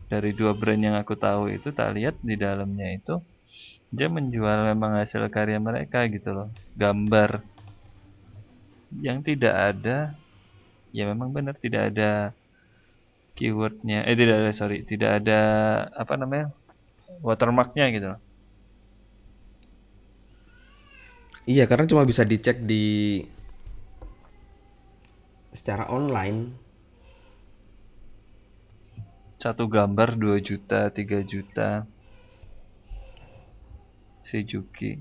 Dari 0.10 0.34
dua 0.34 0.58
brand 0.58 0.82
yang 0.82 0.98
aku 0.98 1.14
tahu 1.14 1.54
itu 1.54 1.70
tak 1.70 1.94
lihat 1.94 2.18
di 2.26 2.34
dalamnya 2.34 2.90
itu 2.90 3.22
dia 3.94 4.10
menjual 4.10 4.66
memang 4.74 4.98
hasil 4.98 5.30
karya 5.30 5.62
mereka 5.62 6.10
gitu 6.10 6.34
loh. 6.34 6.50
Gambar 6.74 7.46
yang 8.98 9.22
tidak 9.22 9.54
ada 9.54 10.18
ya 10.90 11.06
memang 11.06 11.30
benar 11.30 11.54
tidak 11.54 11.94
ada 11.94 12.34
keywordnya. 13.36 14.08
Eh 14.08 14.16
tidak 14.16 14.36
ada 14.42 14.52
sorry. 14.56 14.82
Tidak 14.88 15.12
ada 15.22 15.40
apa 15.92 16.16
namanya 16.16 16.56
watermarknya 17.22 17.86
gitu 17.92 18.08
loh. 18.16 18.22
Iya, 21.46 21.70
karena 21.70 21.86
cuma 21.86 22.02
bisa 22.10 22.26
dicek 22.26 22.66
di 22.66 23.22
secara 25.54 25.86
online. 25.94 26.66
satu 29.46 29.70
gambar 29.70 30.18
2 30.18 30.42
juta 30.42 30.90
3 30.90 31.22
juta. 31.22 31.86
Si 34.26 34.42
Juki. 34.42 34.98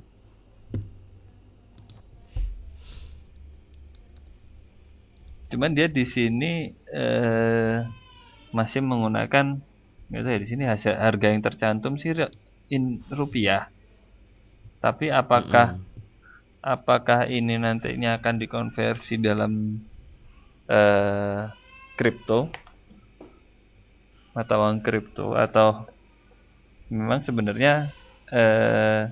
Cuman 5.49 5.73
dia 5.73 5.88
di 5.88 6.05
sini 6.05 6.69
eh, 6.93 8.03
masih 8.54 8.80
menggunakan 8.87 9.58
tahu 10.14 10.30
ya 10.30 10.38
di 10.38 10.46
sini 10.46 10.64
hasil 10.68 10.94
harga 10.94 11.26
yang 11.34 11.42
tercantum 11.42 11.99
sih 11.99 12.14
in 12.70 13.02
rupiah. 13.11 13.66
Tapi 14.78 15.11
apakah 15.11 15.80
apakah 16.62 17.26
ini 17.26 17.58
nantinya 17.58 18.20
akan 18.20 18.34
dikonversi 18.38 19.18
dalam 19.18 19.82
eh, 20.70 21.50
kripto? 21.99 22.52
Mata 24.37 24.54
uang 24.61 24.84
kripto? 24.84 25.34
Atau 25.34 25.88
memang 26.92 27.25
sebenarnya 27.25 27.90
eh, 28.30 29.11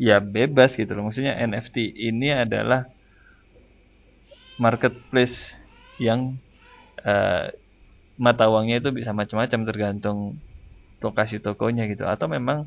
ya 0.00 0.16
bebas 0.22 0.78
gitu 0.80 0.96
loh. 0.96 1.10
Maksudnya 1.10 1.36
NFT 1.36 1.92
ini 1.92 2.32
adalah 2.32 2.88
marketplace 4.56 5.60
yang 6.00 6.40
eh, 7.08 7.44
mata 8.26 8.44
uangnya 8.52 8.76
itu 8.82 8.90
bisa 8.98 9.12
macam-macam 9.20 9.60
tergantung 9.68 10.18
lokasi 11.04 11.36
tokonya 11.44 11.82
gitu 11.92 12.04
atau 12.14 12.26
memang 12.36 12.58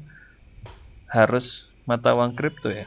harus 1.16 1.46
mata 1.90 2.10
uang 2.18 2.32
kripto 2.38 2.68
ya 2.80 2.86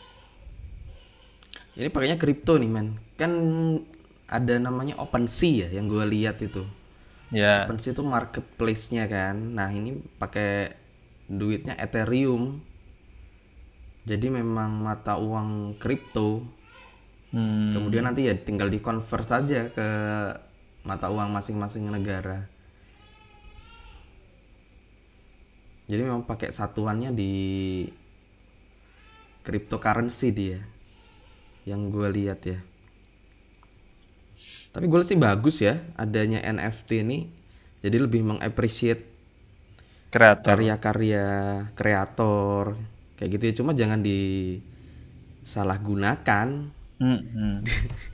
Ini 1.76 1.88
pakainya 1.92 2.16
kripto 2.16 2.56
nih, 2.56 2.70
men. 2.72 2.88
Kan 3.20 3.32
ada 4.26 4.54
namanya 4.58 4.98
OpenSea 4.98 5.68
ya 5.68 5.78
yang 5.78 5.86
gue 5.92 6.04
lihat 6.08 6.40
itu. 6.42 6.64
ya 7.30 7.52
OpenSea 7.58 7.92
itu 7.96 8.02
marketplace-nya 8.04 9.04
kan. 9.08 9.36
Nah, 9.58 9.68
ini 9.72 10.00
pakai 10.20 10.72
duitnya 11.28 11.74
Ethereum. 11.80 12.60
Jadi 14.10 14.26
memang 14.38 14.70
mata 14.86 15.14
uang 15.26 15.76
kripto. 15.82 16.28
hmm, 17.32 17.66
Kemudian 17.74 18.06
nanti 18.06 18.30
ya 18.30 18.34
tinggal 18.38 18.68
dikonvert 18.70 19.26
saja 19.26 19.60
ke 19.74 19.86
mata 20.86 21.10
uang 21.10 21.34
masing-masing 21.34 21.90
negara. 21.90 22.46
Jadi 25.90 25.98
memang 26.02 26.22
pakai 26.22 26.54
satuannya 26.54 27.10
di 27.10 27.34
cryptocurrency 29.42 30.30
dia. 30.30 30.62
Yang 31.66 31.90
gue 31.90 32.08
lihat 32.22 32.46
ya. 32.46 32.62
Tapi 34.70 34.86
gue 34.86 34.98
lihat 35.02 35.10
sih 35.10 35.18
bagus 35.18 35.58
ya 35.58 35.82
adanya 35.98 36.38
NFT 36.46 37.02
ini. 37.02 37.26
Jadi 37.82 37.98
lebih 37.98 38.22
mengapresiasi 38.22 39.18
kreator 40.06 40.54
karya-karya 40.54 41.26
kreator 41.74 42.78
kayak 43.18 43.30
gitu 43.34 43.44
ya. 43.50 43.58
Cuma 43.58 43.74
jangan 43.74 44.06
disalahgunakan 44.06 46.78
Hmm, 46.96 47.20
hmm. 47.28 47.60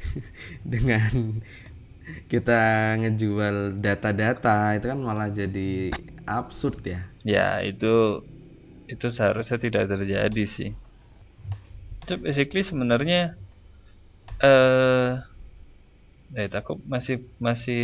dengan 0.75 1.39
kita 2.33 2.61
ngejual 3.01 3.57
data-data 3.85 4.77
itu 4.77 4.87
kan 4.93 4.99
malah 5.09 5.29
jadi 5.31 5.93
absurd 6.27 6.79
ya. 6.87 7.01
Ya, 7.25 7.63
itu 7.63 7.87
itu 8.93 9.07
seharusnya 9.17 9.59
tidak 9.65 9.85
terjadi 9.93 10.45
sih. 10.57 10.71
Itu 12.03 12.15
basically 12.25 12.63
sebenarnya 12.67 13.21
eh 14.43 15.23
eh 16.39 16.49
aku 16.61 16.73
masih 16.93 17.17
masih 17.47 17.79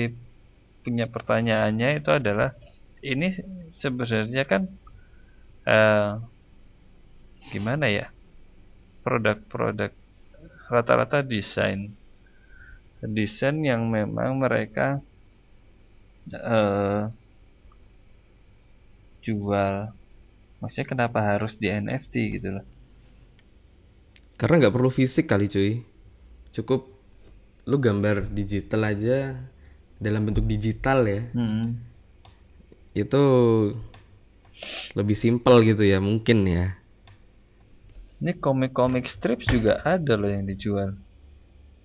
punya 0.84 1.06
pertanyaannya 1.14 1.88
itu 2.00 2.10
adalah 2.18 2.48
ini 3.12 3.26
sebenarnya 3.82 4.44
kan 4.52 4.62
eh 5.66 6.08
gimana 7.52 7.86
ya? 7.88 8.06
Produk-produk 9.04 9.90
rata-rata 10.74 11.18
desain 11.24 11.80
desain 13.02 13.62
yang 13.62 13.86
memang 13.86 14.42
mereka 14.42 14.98
uh, 16.34 17.10
jual. 19.22 19.94
Maksudnya 20.58 20.86
kenapa 20.90 21.22
harus 21.22 21.54
di 21.54 21.70
NFT 21.70 22.14
gitu 22.38 22.58
loh. 22.58 22.66
Karena 24.34 24.66
nggak 24.66 24.74
perlu 24.74 24.90
fisik 24.90 25.30
kali 25.30 25.46
cuy. 25.46 25.82
Cukup 26.50 26.90
lu 27.68 27.76
gambar 27.78 28.26
digital 28.32 28.90
aja 28.90 29.38
dalam 30.02 30.26
bentuk 30.26 30.46
digital 30.46 31.06
ya. 31.06 31.22
Hmm. 31.34 31.86
itu 32.98 33.22
lebih 34.98 35.14
simpel 35.14 35.62
gitu 35.62 35.86
ya 35.86 36.02
mungkin 36.02 36.42
ya. 36.50 36.74
Ini 38.18 38.34
komik-komik 38.42 39.06
strips 39.06 39.46
juga 39.46 39.78
ada 39.86 40.18
loh 40.18 40.26
yang 40.26 40.50
dijual 40.50 40.98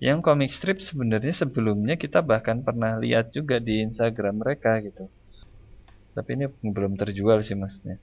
yang 0.02 0.18
komik 0.22 0.50
strip 0.50 0.82
sebenarnya 0.82 1.30
sebelumnya 1.30 1.94
kita 1.94 2.18
bahkan 2.22 2.66
pernah 2.66 2.98
lihat 2.98 3.30
juga 3.30 3.62
di 3.62 3.82
Instagram 3.86 4.42
mereka 4.42 4.82
gitu. 4.82 5.06
Tapi 6.14 6.30
ini 6.38 6.46
belum 6.62 6.94
terjual 6.94 7.42
sih 7.42 7.58
masnya. 7.58 7.98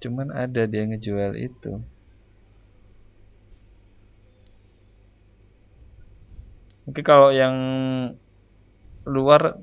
Cuman 0.00 0.32
ada 0.32 0.64
dia 0.68 0.84
ngejual 0.88 1.36
itu. 1.36 1.80
Mungkin 6.82 7.04
kalau 7.06 7.30
yang 7.30 7.54
luar 9.06 9.56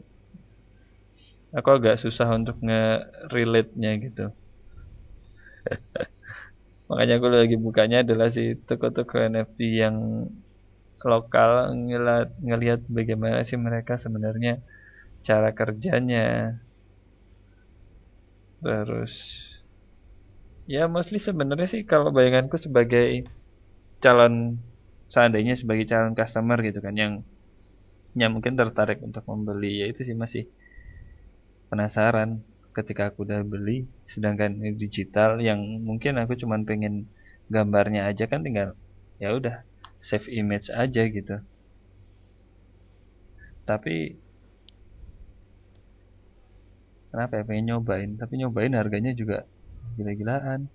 aku 1.51 1.69
agak 1.74 2.00
susah 2.00 2.29
untuk 2.31 2.62
nge-relate-nya 2.62 3.91
gitu. 4.05 4.25
Makanya 6.89 7.13
aku 7.21 7.27
lagi 7.29 7.57
bukanya 7.59 8.01
adalah 8.01 8.33
si 8.33 8.57
toko-toko 8.65 9.19
NFT 9.19 9.59
yang 9.77 10.25
lokal 11.12 11.51
ngeliat, 11.88 12.29
ngelihat 12.48 12.82
bagaimana 12.98 13.39
sih 13.50 13.60
mereka 13.68 13.94
sebenarnya 14.03 14.51
cara 15.27 15.50
kerjanya. 15.60 16.20
Terus 18.63 19.13
ya 20.74 20.84
mostly 20.94 21.20
sebenarnya 21.27 21.68
sih 21.74 21.82
kalau 21.91 22.10
bayanganku 22.15 22.56
sebagai 22.65 23.06
calon 24.03 24.36
seandainya 25.13 25.53
sebagai 25.62 25.86
calon 25.91 26.13
customer 26.20 26.58
gitu 26.68 26.79
kan 26.86 26.96
yang 27.03 27.13
yang 28.18 28.32
mungkin 28.36 28.53
tertarik 28.60 29.00
untuk 29.06 29.24
membeli 29.29 29.82
ya 29.82 29.86
itu 29.91 30.01
sih 30.08 30.15
masih 30.18 30.44
penasaran 31.70 32.41
ketika 32.77 33.13
aku 33.13 33.25
udah 33.27 33.41
beli. 33.46 33.89
Sedangkan 34.06 34.58
digital 34.77 35.38
yang 35.41 35.60
mungkin 35.88 36.18
aku 36.22 36.34
cuman 36.41 36.65
pengen 36.70 37.10
gambarnya 37.50 38.06
aja 38.10 38.25
kan 38.29 38.41
tinggal 38.46 38.77
ya 39.22 39.34
udah 39.38 39.68
save 40.00 40.27
image 40.32 40.68
aja 40.72 41.03
gitu. 41.08 41.36
Tapi 43.68 44.18
kenapa 47.12 47.34
ya 47.39 47.44
pengen 47.46 47.65
nyobain? 47.70 48.10
Tapi 48.18 48.34
nyobain 48.41 48.74
harganya 48.74 49.12
juga 49.13 49.46
gila-gilaan. 50.00 50.72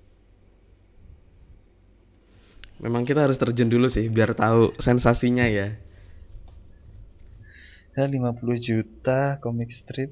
Memang 2.84 3.06
kita 3.08 3.24
harus 3.24 3.40
terjun 3.40 3.70
dulu 3.70 3.86
sih 3.88 4.10
biar 4.12 4.36
tahu 4.36 4.76
sensasinya 4.76 5.46
ya. 5.48 5.72
Ya 7.94 8.04
50 8.10 8.58
juta 8.58 9.38
comic 9.38 9.70
strip. 9.70 10.10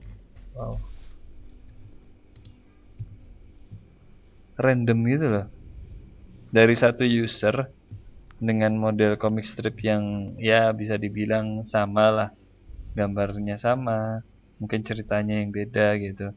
Wow. 0.55 0.79
Random 4.57 4.99
gitu 5.11 5.27
loh. 5.27 5.47
Dari 6.55 6.75
satu 6.79 7.03
user 7.03 7.82
dengan 8.43 8.75
model 8.75 9.15
comic 9.15 9.47
strip 9.47 9.79
yang 9.87 10.35
ya 10.43 10.75
bisa 10.75 10.99
dibilang 10.99 11.63
sama 11.63 12.11
lah. 12.11 12.31
Gambarnya 12.93 13.57
sama 13.57 14.21
mungkin 14.59 14.83
ceritanya 14.83 15.39
yang 15.39 15.55
beda 15.55 15.95
gitu. 16.03 16.35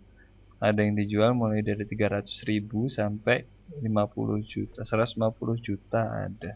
Ada 0.62 0.86
yang 0.86 0.94
dijual 0.96 1.34
mulai 1.34 1.66
dari 1.66 1.82
300 1.84 2.30
ribu 2.46 2.86
sampai 2.88 3.50
50 3.82 4.46
juta 4.46 4.86
150 4.86 5.66
juta 5.66 6.30
ada. 6.30 6.54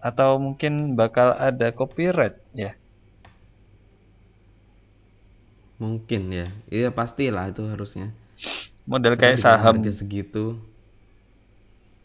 Atau 0.00 0.38
mungkin 0.38 0.94
bakal 0.94 1.34
ada 1.34 1.74
copyright 1.74 2.38
ya? 2.54 2.78
Mungkin 5.82 6.30
ya. 6.30 6.48
Iya 6.70 6.88
pastilah 6.94 7.50
itu 7.50 7.66
harusnya. 7.66 8.14
Model 8.88 9.18
kayak 9.18 9.36
saham. 9.36 9.82
segitu 9.92 10.56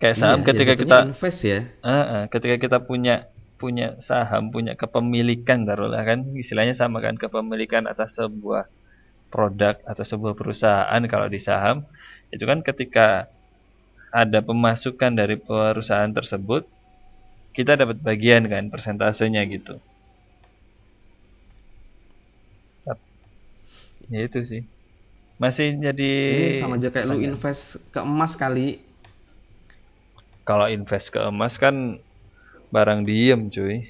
kayak 0.02 0.16
saham 0.20 0.40
iya, 0.44 0.48
ketika 0.52 0.74
kita 0.76 0.98
invest 1.10 1.40
ya. 1.44 1.60
Uh, 1.80 1.92
uh, 1.92 2.24
ketika 2.28 2.56
kita 2.60 2.78
punya 2.84 3.28
punya 3.56 3.96
saham 4.04 4.52
punya 4.52 4.76
kepemilikan 4.76 5.64
taruhlah 5.64 6.04
kan. 6.04 6.36
Istilahnya 6.36 6.76
sama 6.76 7.00
kan 7.00 7.16
kepemilikan 7.16 7.88
atas 7.88 8.20
sebuah 8.20 8.68
produk 9.32 9.80
atau 9.88 10.04
sebuah 10.04 10.34
perusahaan 10.36 11.02
kalau 11.08 11.28
di 11.32 11.40
saham. 11.40 11.88
Itu 12.30 12.46
kan 12.46 12.62
ketika 12.62 13.32
ada 14.16 14.40
pemasukan 14.40 15.12
dari 15.12 15.36
perusahaan 15.36 16.12
tersebut 16.12 16.64
kita 17.56 17.80
dapat 17.80 18.00
bagian 18.04 18.48
kan 18.52 18.68
persentasenya 18.68 19.44
gitu. 19.48 19.80
Ya 24.12 24.22
itu 24.26 24.40
sih. 24.46 24.62
Masih 25.42 25.76
jadi 25.82 26.14
ini 26.32 26.62
sama 26.62 26.80
aja 26.80 26.94
kayak 26.94 27.06
lu 27.10 27.20
invest 27.20 27.82
ke 27.92 28.00
emas 28.00 28.38
kali 28.38 28.80
kalau 30.46 30.70
invest 30.70 31.10
ke 31.10 31.20
emas 31.20 31.58
kan 31.58 31.98
barang 32.70 33.02
diem 33.10 33.50
cuy. 33.50 33.90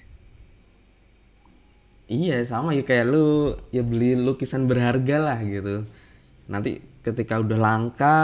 Iya 2.08 2.48
sama 2.48 2.72
ya 2.72 2.86
kayak 2.86 3.06
lu 3.12 3.58
ya 3.76 3.84
beli 3.84 4.16
lukisan 4.16 4.64
berharga 4.72 5.20
lah 5.20 5.40
gitu. 5.44 5.84
Nanti 6.48 6.80
ketika 7.04 7.44
udah 7.44 7.60
langka 7.60 8.18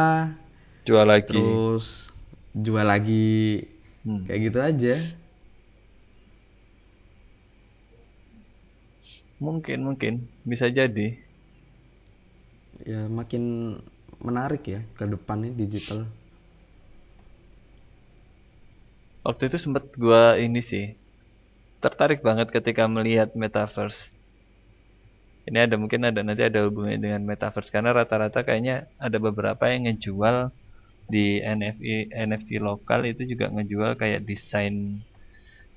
jual 0.87 1.03
lagi. 1.03 1.27
terus 1.27 2.15
jual 2.55 2.87
lagi. 2.87 3.67
Hmm. 4.01 4.25
kayak 4.25 4.41
gitu 4.49 4.59
aja. 4.63 4.95
Mungkin 9.43 9.79
mungkin. 9.83 10.13
Bisa 10.47 10.71
jadi. 10.71 11.19
Ya 12.87 13.05
makin 13.11 13.75
menarik 14.21 14.63
ya 14.65 14.81
ke 14.95 15.05
depannya 15.09 15.51
digital 15.53 16.05
waktu 19.31 19.47
itu 19.47 19.57
sempet 19.63 19.95
gue 19.95 20.23
ini 20.43 20.59
sih 20.59 20.99
tertarik 21.79 22.19
banget 22.19 22.51
ketika 22.51 22.85
melihat 22.85 23.31
metaverse. 23.33 24.11
Ini 25.47 25.65
ada 25.65 25.75
mungkin 25.79 26.05
ada 26.05 26.21
nanti 26.21 26.45
ada 26.45 26.67
hubungannya 26.67 27.01
dengan 27.01 27.23
metaverse 27.25 27.73
karena 27.73 27.95
rata-rata 27.95 28.45
kayaknya 28.45 28.91
ada 29.01 29.17
beberapa 29.17 29.65
yang 29.71 29.89
ngejual 29.89 30.53
di 31.09 31.41
NFT 31.41 32.13
NFT 32.13 32.61
lokal 32.61 33.09
itu 33.09 33.25
juga 33.25 33.49
ngejual 33.49 33.97
kayak 33.97 34.21
desain 34.27 35.01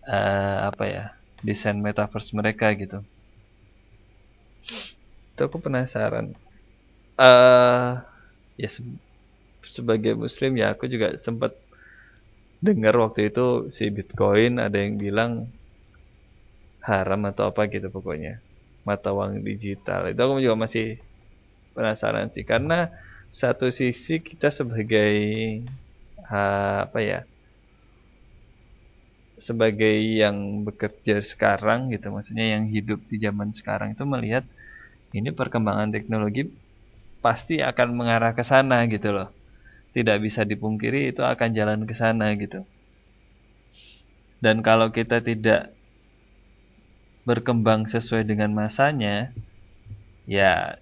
uh, 0.05 0.69
apa 0.69 0.85
ya 0.85 1.05
desain 1.41 1.81
metaverse 1.81 2.37
mereka 2.37 2.75
gitu. 2.77 3.01
Itu 5.33 5.41
aku 5.49 5.57
penasaran. 5.65 6.37
Uh, 7.17 8.03
ya 8.61 8.69
se 8.69 8.85
sebagai 9.65 10.13
muslim 10.13 10.61
ya 10.61 10.77
aku 10.77 10.85
juga 10.85 11.17
sempat 11.17 11.57
dengar 12.69 12.95
waktu 13.05 13.21
itu 13.31 13.47
si 13.77 13.85
Bitcoin 13.97 14.53
ada 14.67 14.79
yang 14.85 14.95
bilang 15.05 15.33
haram 16.89 17.21
atau 17.31 17.45
apa 17.51 17.63
gitu 17.75 17.89
pokoknya. 17.97 18.33
Mata 18.89 19.09
uang 19.17 19.33
digital. 19.49 20.01
Itu 20.13 20.21
aku 20.25 20.35
juga 20.45 20.57
masih 20.65 20.85
penasaran 21.77 22.29
sih. 22.35 22.45
Karena 22.53 22.89
satu 23.41 23.67
sisi 23.81 24.15
kita 24.29 24.49
sebagai 24.59 25.13
apa 26.31 26.99
ya 27.01 27.19
sebagai 29.47 29.95
yang 30.23 30.63
bekerja 30.67 31.19
sekarang 31.33 31.91
gitu 31.95 32.07
maksudnya 32.15 32.47
yang 32.55 32.65
hidup 32.71 33.01
di 33.11 33.17
zaman 33.25 33.51
sekarang 33.59 33.89
itu 33.95 34.05
melihat 34.07 34.45
ini 35.19 35.31
perkembangan 35.41 35.91
teknologi 35.97 36.43
pasti 37.25 37.55
akan 37.71 37.89
mengarah 37.99 38.33
ke 38.39 38.45
sana 38.47 38.87
gitu 38.95 39.11
loh 39.17 39.29
tidak 39.95 40.19
bisa 40.21 40.43
dipungkiri 40.43 41.15
itu 41.15 41.23
akan 41.23 41.55
jalan 41.55 41.87
ke 41.87 41.95
sana 41.95 42.35
gitu. 42.35 42.67
Dan 44.43 44.61
kalau 44.61 44.91
kita 44.91 45.23
tidak 45.23 45.71
berkembang 47.25 47.87
sesuai 47.89 48.27
dengan 48.29 48.53
masanya, 48.53 49.33
ya 50.29 50.77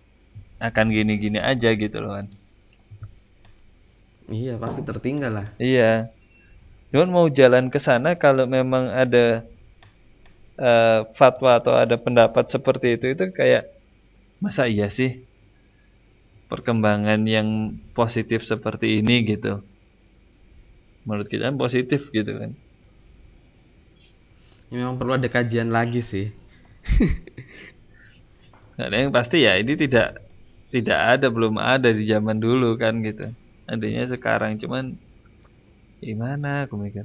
akan 0.59 0.91
gini-gini 0.91 1.39
aja 1.39 1.71
gitu 1.77 2.01
loh 2.03 2.19
kan. 2.19 2.27
Iya, 4.33 4.57
pasti 4.57 4.81
tertinggal 4.83 5.33
lah. 5.45 5.47
Iya. 5.61 6.09
Cuman 6.91 7.11
mau 7.13 7.27
jalan 7.29 7.69
ke 7.69 7.79
sana 7.79 8.17
kalau 8.17 8.49
memang 8.49 8.89
ada 8.89 9.45
uh, 10.57 11.09
fatwa 11.15 11.61
atau 11.61 11.77
ada 11.77 11.97
pendapat 12.01 12.49
seperti 12.49 12.97
itu 12.97 13.13
itu 13.13 13.25
kayak 13.33 13.69
masa 14.43 14.67
iya 14.67 14.91
sih 14.91 15.23
perkembangan 16.53 17.25
yang 17.25 17.81
positif 17.97 18.45
seperti 18.45 19.01
ini 19.01 19.25
gitu. 19.25 19.65
Menurut 21.09 21.33
kita 21.33 21.49
kan 21.49 21.57
positif 21.57 22.13
gitu 22.13 22.37
kan. 22.37 22.53
Memang 24.69 25.01
perlu 25.01 25.17
ada 25.17 25.33
kajian 25.33 25.73
lagi 25.73 26.05
sih. 26.05 26.29
Ada 28.77 29.05
yang 29.05 29.13
pasti 29.13 29.45
ya 29.45 29.61
ini 29.61 29.77
tidak 29.77 30.25
tidak 30.73 30.97
ada 30.97 31.29
belum 31.29 31.61
ada 31.61 31.93
di 31.93 32.09
zaman 32.09 32.41
dulu 32.41 32.81
kan 32.81 33.05
gitu. 33.05 33.29
Adanya 33.69 34.09
sekarang 34.09 34.57
cuman 34.57 34.97
gimana 36.01 36.67
aku 36.67 36.81
mikir. 36.81 37.05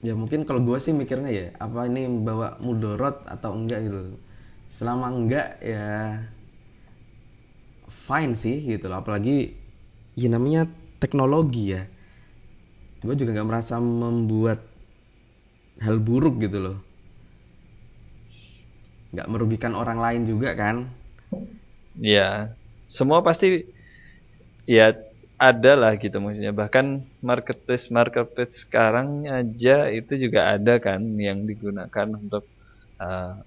Ya 0.00 0.16
mungkin 0.16 0.48
kalau 0.48 0.64
gue 0.64 0.78
sih 0.80 0.96
mikirnya 0.96 1.30
ya 1.30 1.46
apa 1.60 1.86
ini 1.86 2.08
bawa 2.08 2.56
mudorot 2.64 3.28
atau 3.28 3.52
enggak 3.54 3.86
gitu. 3.86 4.16
Selama 4.72 5.12
enggak 5.12 5.60
ya 5.60 5.84
fine 8.08 8.32
sih 8.32 8.64
gitu 8.64 8.88
loh. 8.88 9.04
Apalagi 9.04 9.52
ya 10.16 10.28
namanya 10.32 10.64
teknologi 10.96 11.76
ya. 11.76 11.84
Gue 13.04 13.14
juga 13.14 13.36
nggak 13.36 13.48
merasa 13.48 13.76
membuat 13.78 14.64
hal 15.84 16.00
buruk 16.00 16.40
gitu 16.40 16.58
loh. 16.58 16.78
Nggak 19.12 19.28
merugikan 19.28 19.72
orang 19.76 20.00
lain 20.00 20.22
juga 20.24 20.56
kan? 20.56 20.88
Ya 22.00 22.56
semua 22.88 23.20
pasti 23.20 23.68
ya 24.64 24.96
ada 25.38 25.72
lah 25.78 25.92
gitu 26.00 26.18
maksudnya. 26.18 26.50
Bahkan 26.50 26.86
marketplace 27.22 27.92
marketplace 27.94 28.66
sekarang 28.66 29.28
aja 29.30 29.86
itu 29.92 30.18
juga 30.18 30.56
ada 30.58 30.82
kan 30.82 31.00
yang 31.14 31.46
digunakan 31.46 32.08
untuk 32.18 32.50
uh, 32.98 33.38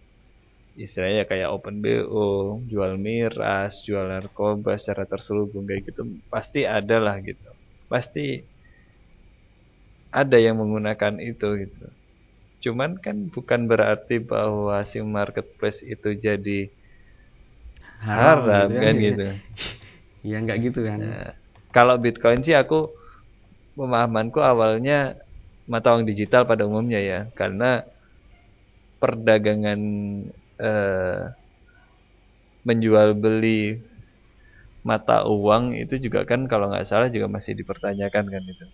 istilahnya 0.76 1.28
kayak 1.28 1.52
open 1.52 1.84
bo 1.84 2.64
jual 2.64 2.96
miras 2.96 3.84
jual 3.84 4.08
narkoba 4.08 4.80
secara 4.80 5.04
terselubung 5.04 5.68
kayak 5.68 5.92
gitu 5.92 6.02
pasti 6.32 6.64
ada 6.64 6.98
lah 7.00 7.20
gitu. 7.20 7.50
Pasti 7.92 8.40
ada 10.12 10.38
yang 10.40 10.60
menggunakan 10.60 11.20
itu 11.24 11.48
gitu. 11.68 11.86
Cuman 12.62 13.00
kan 13.00 13.32
bukan 13.34 13.66
berarti 13.66 14.22
bahwa 14.22 14.84
si 14.86 15.02
marketplace 15.02 15.82
itu 15.84 16.16
jadi 16.16 16.70
haram, 18.00 18.46
haram 18.46 18.68
gitu 18.70 18.76
kan, 18.76 18.84
kan 18.84 18.96
gitu. 19.00 19.26
Ya 20.22 20.38
nggak 20.38 20.58
gitu 20.70 20.80
kan. 20.86 21.02
Nah, 21.02 21.34
kalau 21.74 21.98
Bitcoin 21.98 22.46
sih 22.46 22.54
aku 22.54 22.86
pemahamanku 23.74 24.38
awalnya 24.38 25.18
mata 25.66 25.98
uang 25.98 26.06
digital 26.06 26.46
pada 26.46 26.70
umumnya 26.70 27.02
ya 27.02 27.20
karena 27.34 27.82
perdagangan 29.02 29.82
eh, 30.62 31.34
menjual 32.62 33.18
beli 33.18 33.82
mata 34.82 35.30
uang 35.30 35.78
itu 35.78 36.02
juga 36.02 36.26
kan 36.26 36.50
kalau 36.50 36.70
nggak 36.74 36.86
salah 36.90 37.10
juga 37.10 37.30
masih 37.30 37.54
dipertanyakan 37.58 38.26
kan 38.30 38.44
itu. 38.46 38.66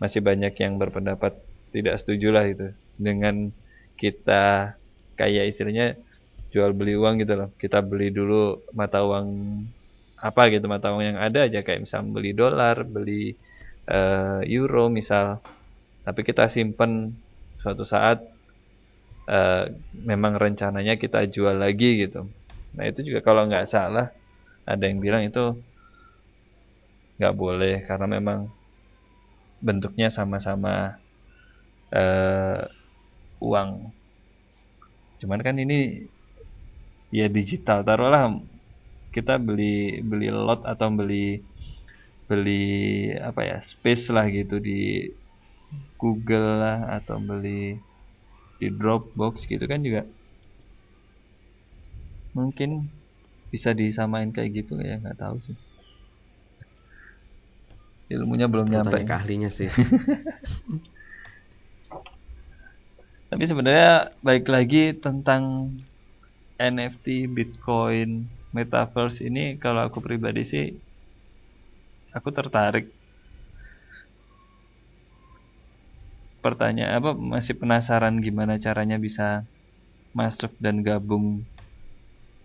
Masih 0.00 0.20
banyak 0.24 0.52
yang 0.56 0.80
berpendapat 0.80 1.36
tidak 1.72 2.00
setuju 2.00 2.32
lah 2.32 2.44
itu 2.48 2.72
dengan 2.96 3.52
kita 4.00 4.74
kayak 5.16 5.52
istilahnya 5.52 6.00
jual 6.52 6.72
beli 6.72 6.96
uang 6.96 7.20
gitu 7.20 7.36
loh. 7.36 7.48
Kita 7.60 7.84
beli 7.84 8.08
dulu 8.12 8.60
mata 8.72 9.04
uang 9.04 9.28
apa 10.20 10.42
gitu 10.52 10.68
mata 10.68 10.92
uang 10.92 11.04
yang 11.16 11.18
ada 11.20 11.48
aja. 11.48 11.60
Kayak 11.60 11.84
misal 11.88 12.08
beli 12.08 12.32
dolar 12.32 12.84
beli 12.84 13.36
uh, 13.88 14.40
euro 14.48 14.88
misal. 14.88 15.44
Tapi 16.04 16.20
kita 16.24 16.48
simpen 16.48 17.12
suatu 17.60 17.84
saat 17.84 18.24
uh, 19.30 19.70
memang 19.94 20.34
rencananya 20.34 20.98
kita 20.98 21.24
jual 21.30 21.54
lagi 21.54 22.02
gitu. 22.02 22.26
Nah 22.74 22.84
itu 22.90 23.06
juga 23.06 23.22
kalau 23.22 23.46
nggak 23.46 23.70
salah 23.70 24.10
ada 24.66 24.84
yang 24.84 24.98
bilang 24.98 25.22
itu 25.22 25.54
nggak 27.22 27.36
boleh 27.36 27.84
karena 27.86 28.06
memang 28.10 28.50
bentuknya 29.62 30.10
sama-sama 30.10 30.98
uh, 31.94 32.60
uang. 33.38 33.92
Cuman 35.20 35.40
kan 35.44 35.56
ini 35.60 36.08
ya 37.12 37.26
digital 37.30 37.84
taruhlah 37.86 38.40
kita 39.10 39.36
beli 39.42 39.98
beli 40.00 40.30
lot 40.30 40.62
atau 40.62 40.88
beli 40.94 41.42
beli 42.30 43.10
apa 43.18 43.42
ya 43.42 43.58
space 43.58 44.14
lah 44.14 44.30
gitu 44.30 44.62
di 44.62 45.10
Google 45.98 46.62
lah 46.62 46.78
atau 47.02 47.18
beli 47.18 47.89
di 48.60 48.68
Dropbox 48.68 49.48
gitu 49.48 49.64
kan 49.64 49.80
juga. 49.80 50.04
Mungkin 52.36 52.92
bisa 53.48 53.72
disamain 53.72 54.30
kayak 54.30 54.62
gitu 54.62 54.76
ya? 54.78 55.00
Nggak 55.00 55.18
tahu 55.18 55.40
sih. 55.40 55.56
Ilmunya 58.12 58.46
belum 58.46 58.68
nyampe. 58.68 59.00
ke 59.06 59.14
ahlinya 59.16 59.48
sih. 59.48 59.72
Tapi 63.30 63.44
sebenarnya 63.46 64.10
baik 64.20 64.50
lagi 64.50 64.90
tentang 64.98 65.72
NFT 66.58 67.30
Bitcoin 67.30 68.26
metaverse 68.50 69.22
ini 69.22 69.56
kalau 69.62 69.86
aku 69.86 70.02
pribadi 70.02 70.42
sih 70.42 70.66
aku 72.10 72.34
tertarik 72.34 72.90
pertanyaan 76.40 76.98
apa 77.00 77.10
masih 77.12 77.54
penasaran 77.60 78.24
gimana 78.24 78.56
caranya 78.56 78.96
bisa 78.96 79.44
masuk 80.16 80.52
dan 80.58 80.82
gabung 80.82 81.44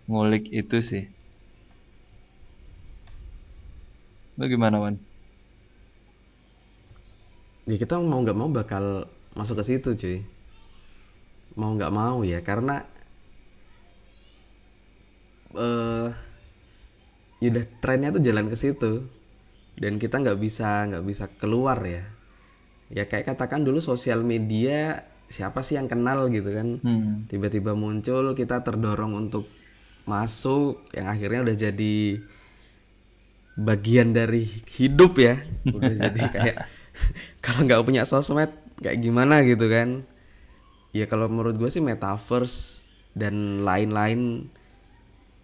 ngulik 0.06 0.46
itu 0.52 0.78
sih. 0.84 1.04
Bagaimana 4.36 4.76
Wan? 4.78 4.96
Ya 7.66 7.76
kita 7.80 7.98
mau 7.98 8.20
nggak 8.22 8.38
mau 8.38 8.52
bakal 8.52 9.08
masuk 9.34 9.58
ke 9.60 9.64
situ 9.64 9.90
cuy. 9.96 10.18
Mau 11.56 11.72
nggak 11.74 11.90
mau 11.90 12.20
ya 12.22 12.44
karena 12.44 12.84
uh, 15.56 16.12
ya 17.40 17.48
udah 17.48 17.64
trennya 17.80 18.12
tuh 18.14 18.22
jalan 18.22 18.46
ke 18.52 18.56
situ. 18.60 19.08
Dan 19.76 20.00
kita 20.00 20.20
nggak 20.20 20.38
bisa 20.40 20.88
nggak 20.88 21.04
bisa 21.04 21.24
keluar 21.40 21.80
ya 21.84 22.15
ya 22.90 23.04
kayak 23.10 23.34
katakan 23.34 23.66
dulu 23.66 23.82
sosial 23.82 24.22
media 24.22 25.06
siapa 25.26 25.62
sih 25.66 25.74
yang 25.74 25.90
kenal 25.90 26.30
gitu 26.30 26.54
kan? 26.54 26.78
Hmm. 26.82 27.26
tiba-tiba 27.26 27.74
muncul 27.74 28.34
kita 28.38 28.62
terdorong 28.62 29.26
untuk 29.26 29.50
masuk 30.06 30.86
yang 30.94 31.10
akhirnya 31.10 31.42
udah 31.42 31.56
jadi 31.58 31.96
bagian 33.58 34.14
dari 34.14 34.46
hidup 34.78 35.18
ya. 35.18 35.42
Udah 35.66 35.94
jadi 36.06 36.22
kayak 36.30 36.56
kalau 37.44 37.66
nggak 37.66 37.82
punya 37.82 38.06
sosmed 38.06 38.54
kayak 38.78 39.02
gimana 39.02 39.42
gitu 39.42 39.66
kan? 39.66 40.06
Ya 40.94 41.10
kalau 41.10 41.26
menurut 41.26 41.58
gue 41.58 41.68
sih 41.68 41.82
metaverse 41.82 42.86
dan 43.18 43.66
lain-lain 43.66 44.46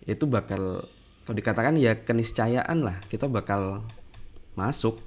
itu 0.07 0.25
bakal 0.31 0.87
kalau 1.23 1.37
dikatakan 1.39 1.79
ya 1.79 1.95
keniscayaan 2.03 2.83
lah 2.83 2.99
kita 3.07 3.31
bakal 3.31 3.87
masuk 4.59 4.99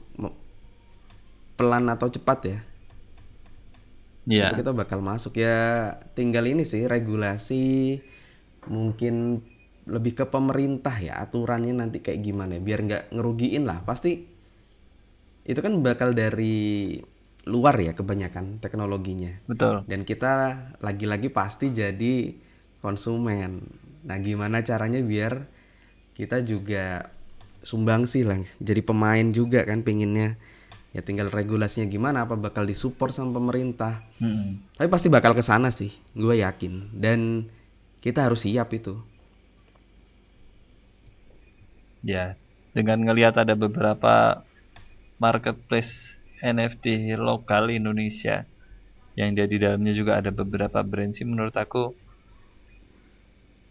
pelan 1.56 1.88
atau 1.92 2.08
cepat 2.12 2.40
ya 2.46 2.60
Iya. 4.26 4.50
Yeah. 4.50 4.58
Kita 4.58 4.74
bakal 4.74 5.06
masuk 5.06 5.38
ya 5.38 5.94
tinggal 6.18 6.50
ini 6.50 6.66
sih 6.66 6.90
regulasi 6.90 8.02
mungkin 8.66 9.46
lebih 9.86 10.18
ke 10.18 10.26
pemerintah 10.26 10.98
ya 10.98 11.22
aturannya 11.22 11.78
nanti 11.78 12.02
kayak 12.02 12.26
gimana 12.26 12.58
biar 12.58 12.90
nggak 12.90 13.04
ngerugiin 13.14 13.70
lah 13.70 13.86
pasti 13.86 14.26
itu 15.46 15.60
kan 15.62 15.78
bakal 15.86 16.18
dari 16.18 16.98
luar 17.46 17.78
ya 17.78 17.94
kebanyakan 17.94 18.58
teknologinya. 18.58 19.46
Betul. 19.46 19.86
Dan 19.86 20.02
kita 20.02 20.58
lagi-lagi 20.82 21.30
pasti 21.30 21.70
jadi 21.70 22.34
konsumen 22.82 23.62
Nah, 24.06 24.18
gimana 24.22 24.62
caranya 24.62 25.02
biar 25.02 25.50
kita 26.14 26.46
juga 26.46 27.10
sumbang 27.66 28.06
sih 28.06 28.22
lah, 28.22 28.38
jadi 28.62 28.86
pemain 28.86 29.26
juga 29.34 29.66
kan 29.66 29.82
pinginnya. 29.82 30.38
Ya 30.96 31.04
tinggal 31.04 31.28
regulasinya 31.28 31.92
gimana, 31.92 32.24
apa 32.24 32.40
bakal 32.40 32.64
disupport 32.64 33.12
sama 33.12 33.36
pemerintah. 33.36 34.00
Hmm. 34.16 34.64
Tapi 34.80 34.88
pasti 34.88 35.12
bakal 35.12 35.36
ke 35.36 35.44
sana 35.44 35.68
sih, 35.68 35.92
gue 36.16 36.40
yakin. 36.40 36.96
Dan 36.96 37.52
kita 38.00 38.24
harus 38.24 38.48
siap 38.48 38.72
itu. 38.72 38.96
Ya, 42.00 42.40
dengan 42.72 43.04
ngelihat 43.04 43.36
ada 43.36 43.60
beberapa 43.60 44.48
marketplace 45.20 46.16
NFT 46.40 47.16
lokal 47.20 47.76
Indonesia 47.76 48.48
yang 49.16 49.36
dia 49.36 49.48
di 49.48 49.58
dalamnya 49.60 49.96
juga 49.96 50.20
ada 50.20 50.32
beberapa 50.32 50.84
brand 50.84 51.16
sih 51.16 51.24
menurut 51.24 51.56
aku 51.56 51.96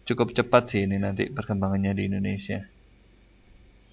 cukup 0.09 0.33
cepat 0.33 0.73
sih 0.73 0.89
ini 0.89 0.97
nanti 0.97 1.29
perkembangannya 1.29 1.93
di 1.93 2.03
Indonesia. 2.09 2.65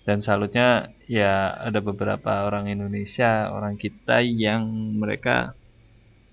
Dan 0.02 0.18
salutnya 0.18 0.90
ya 1.06 1.54
ada 1.54 1.78
beberapa 1.78 2.42
orang 2.42 2.66
Indonesia, 2.66 3.50
orang 3.54 3.78
kita 3.78 4.18
yang 4.24 4.66
mereka 4.98 5.54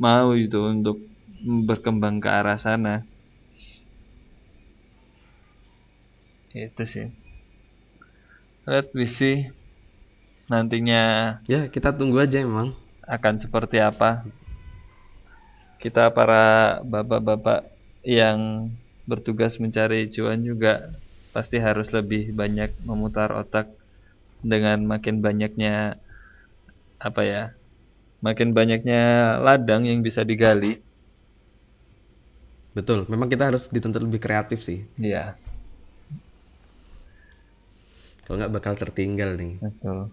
mau 0.01 0.33
itu 0.33 0.57
untuk 0.57 0.97
berkembang 1.45 2.17
ke 2.17 2.29
arah 2.31 2.57
sana. 2.57 3.05
Itu 6.49 6.83
sih. 6.89 7.13
Let 8.65 8.89
me 8.97 9.05
see 9.05 9.53
nantinya. 10.49 11.37
Ya 11.45 11.69
kita 11.69 11.93
tunggu 11.93 12.25
aja 12.25 12.41
memang. 12.41 12.73
Akan 13.05 13.37
seperti 13.37 13.77
apa. 13.81 14.25
kita 15.79 16.11
para 16.11 16.83
bapak-bapak 16.83 17.71
yang 18.03 18.67
bertugas 19.07 19.55
mencari 19.63 20.11
cuan 20.11 20.43
juga 20.43 20.91
pasti 21.35 21.57
harus 21.67 21.87
lebih 21.97 22.23
banyak 22.39 22.71
memutar 22.89 23.29
otak 23.41 23.65
dengan 24.51 24.79
makin 24.91 25.15
banyaknya 25.25 25.73
apa 27.07 27.21
ya 27.31 27.43
makin 28.25 28.49
banyaknya 28.57 29.01
ladang 29.45 29.83
yang 29.89 29.99
bisa 30.07 30.21
digali 30.29 30.71
Betul, 32.77 33.05
memang 33.09 33.27
kita 33.33 33.49
harus 33.49 33.63
dituntut 33.73 34.01
lebih 34.05 34.21
kreatif 34.21 34.61
sih. 34.65 34.79
ya 34.97 35.39
Kalau 38.23 38.35
nggak 38.39 38.53
bakal 38.55 38.73
tertinggal 38.79 39.35
nih. 39.41 39.53
betul 39.61 40.11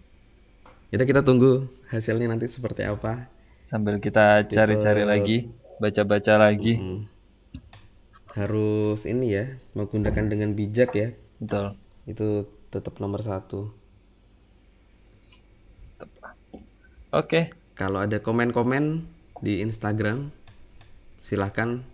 Jadi 0.91 1.03
kita 1.07 1.21
tunggu 1.23 1.67
hasilnya 1.91 2.27
nanti 2.31 2.47
seperti 2.51 2.83
apa. 2.87 3.27
sambil 3.69 3.97
kita 4.05 4.25
cari-cari 4.55 5.03
lagi 5.13 5.39
baca-baca 5.83 6.35
lagi 6.45 6.75
Hmm. 6.77 7.07
Harus 8.37 9.09
ini 9.09 9.33
ya, 9.33 9.45
menggunakan 9.73 10.29
dengan 10.29 10.53
bijak 10.53 10.93
ya. 10.93 11.09
betul 11.41 11.73
Itu 12.05 12.45
tetap 12.69 13.01
nomor 13.01 13.25
satu. 13.25 13.73
oke 17.11 17.49
Kalau 17.73 18.01
ada 18.01 18.21
komen-komen 18.21 19.05
di 19.41 19.61
Instagram, 19.61 20.33
silahkan. 21.17 21.85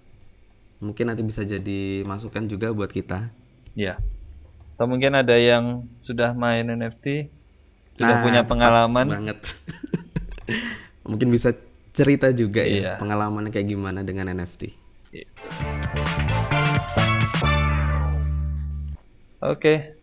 Mungkin 0.78 1.10
nanti 1.10 1.22
bisa 1.22 1.42
jadi 1.42 2.02
masukan 2.02 2.46
juga 2.46 2.70
buat 2.70 2.90
kita. 2.90 3.30
ya 3.72 3.96
atau 4.72 4.84
mungkin 4.90 5.14
ada 5.14 5.38
yang 5.38 5.86
sudah 6.02 6.34
main 6.34 6.66
NFT 6.66 7.30
sudah 7.94 8.18
Nah, 8.18 8.24
punya 8.24 8.42
pengalaman 8.42 9.06
banget. 9.14 9.38
Mungkin 11.08 11.28
bisa 11.30 11.54
cerita 11.94 12.34
juga 12.34 12.66
Iya. 12.66 12.82
ya 12.82 12.92
pengalamannya 12.98 13.54
kayak 13.54 13.68
gimana 13.68 14.02
dengan 14.02 14.32
NFT. 14.34 14.74
Oke, 19.42 19.98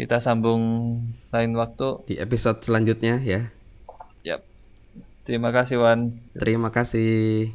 kita 0.00 0.16
sambung 0.16 0.96
lain 1.28 1.52
waktu. 1.60 2.08
Di 2.08 2.16
episode 2.16 2.64
selanjutnya 2.64 3.20
ya. 3.20 3.52
Yap. 4.24 4.48
Terima 5.28 5.52
kasih 5.52 5.76
Wan. 5.76 6.24
Terima 6.32 6.72
kasih. 6.72 7.52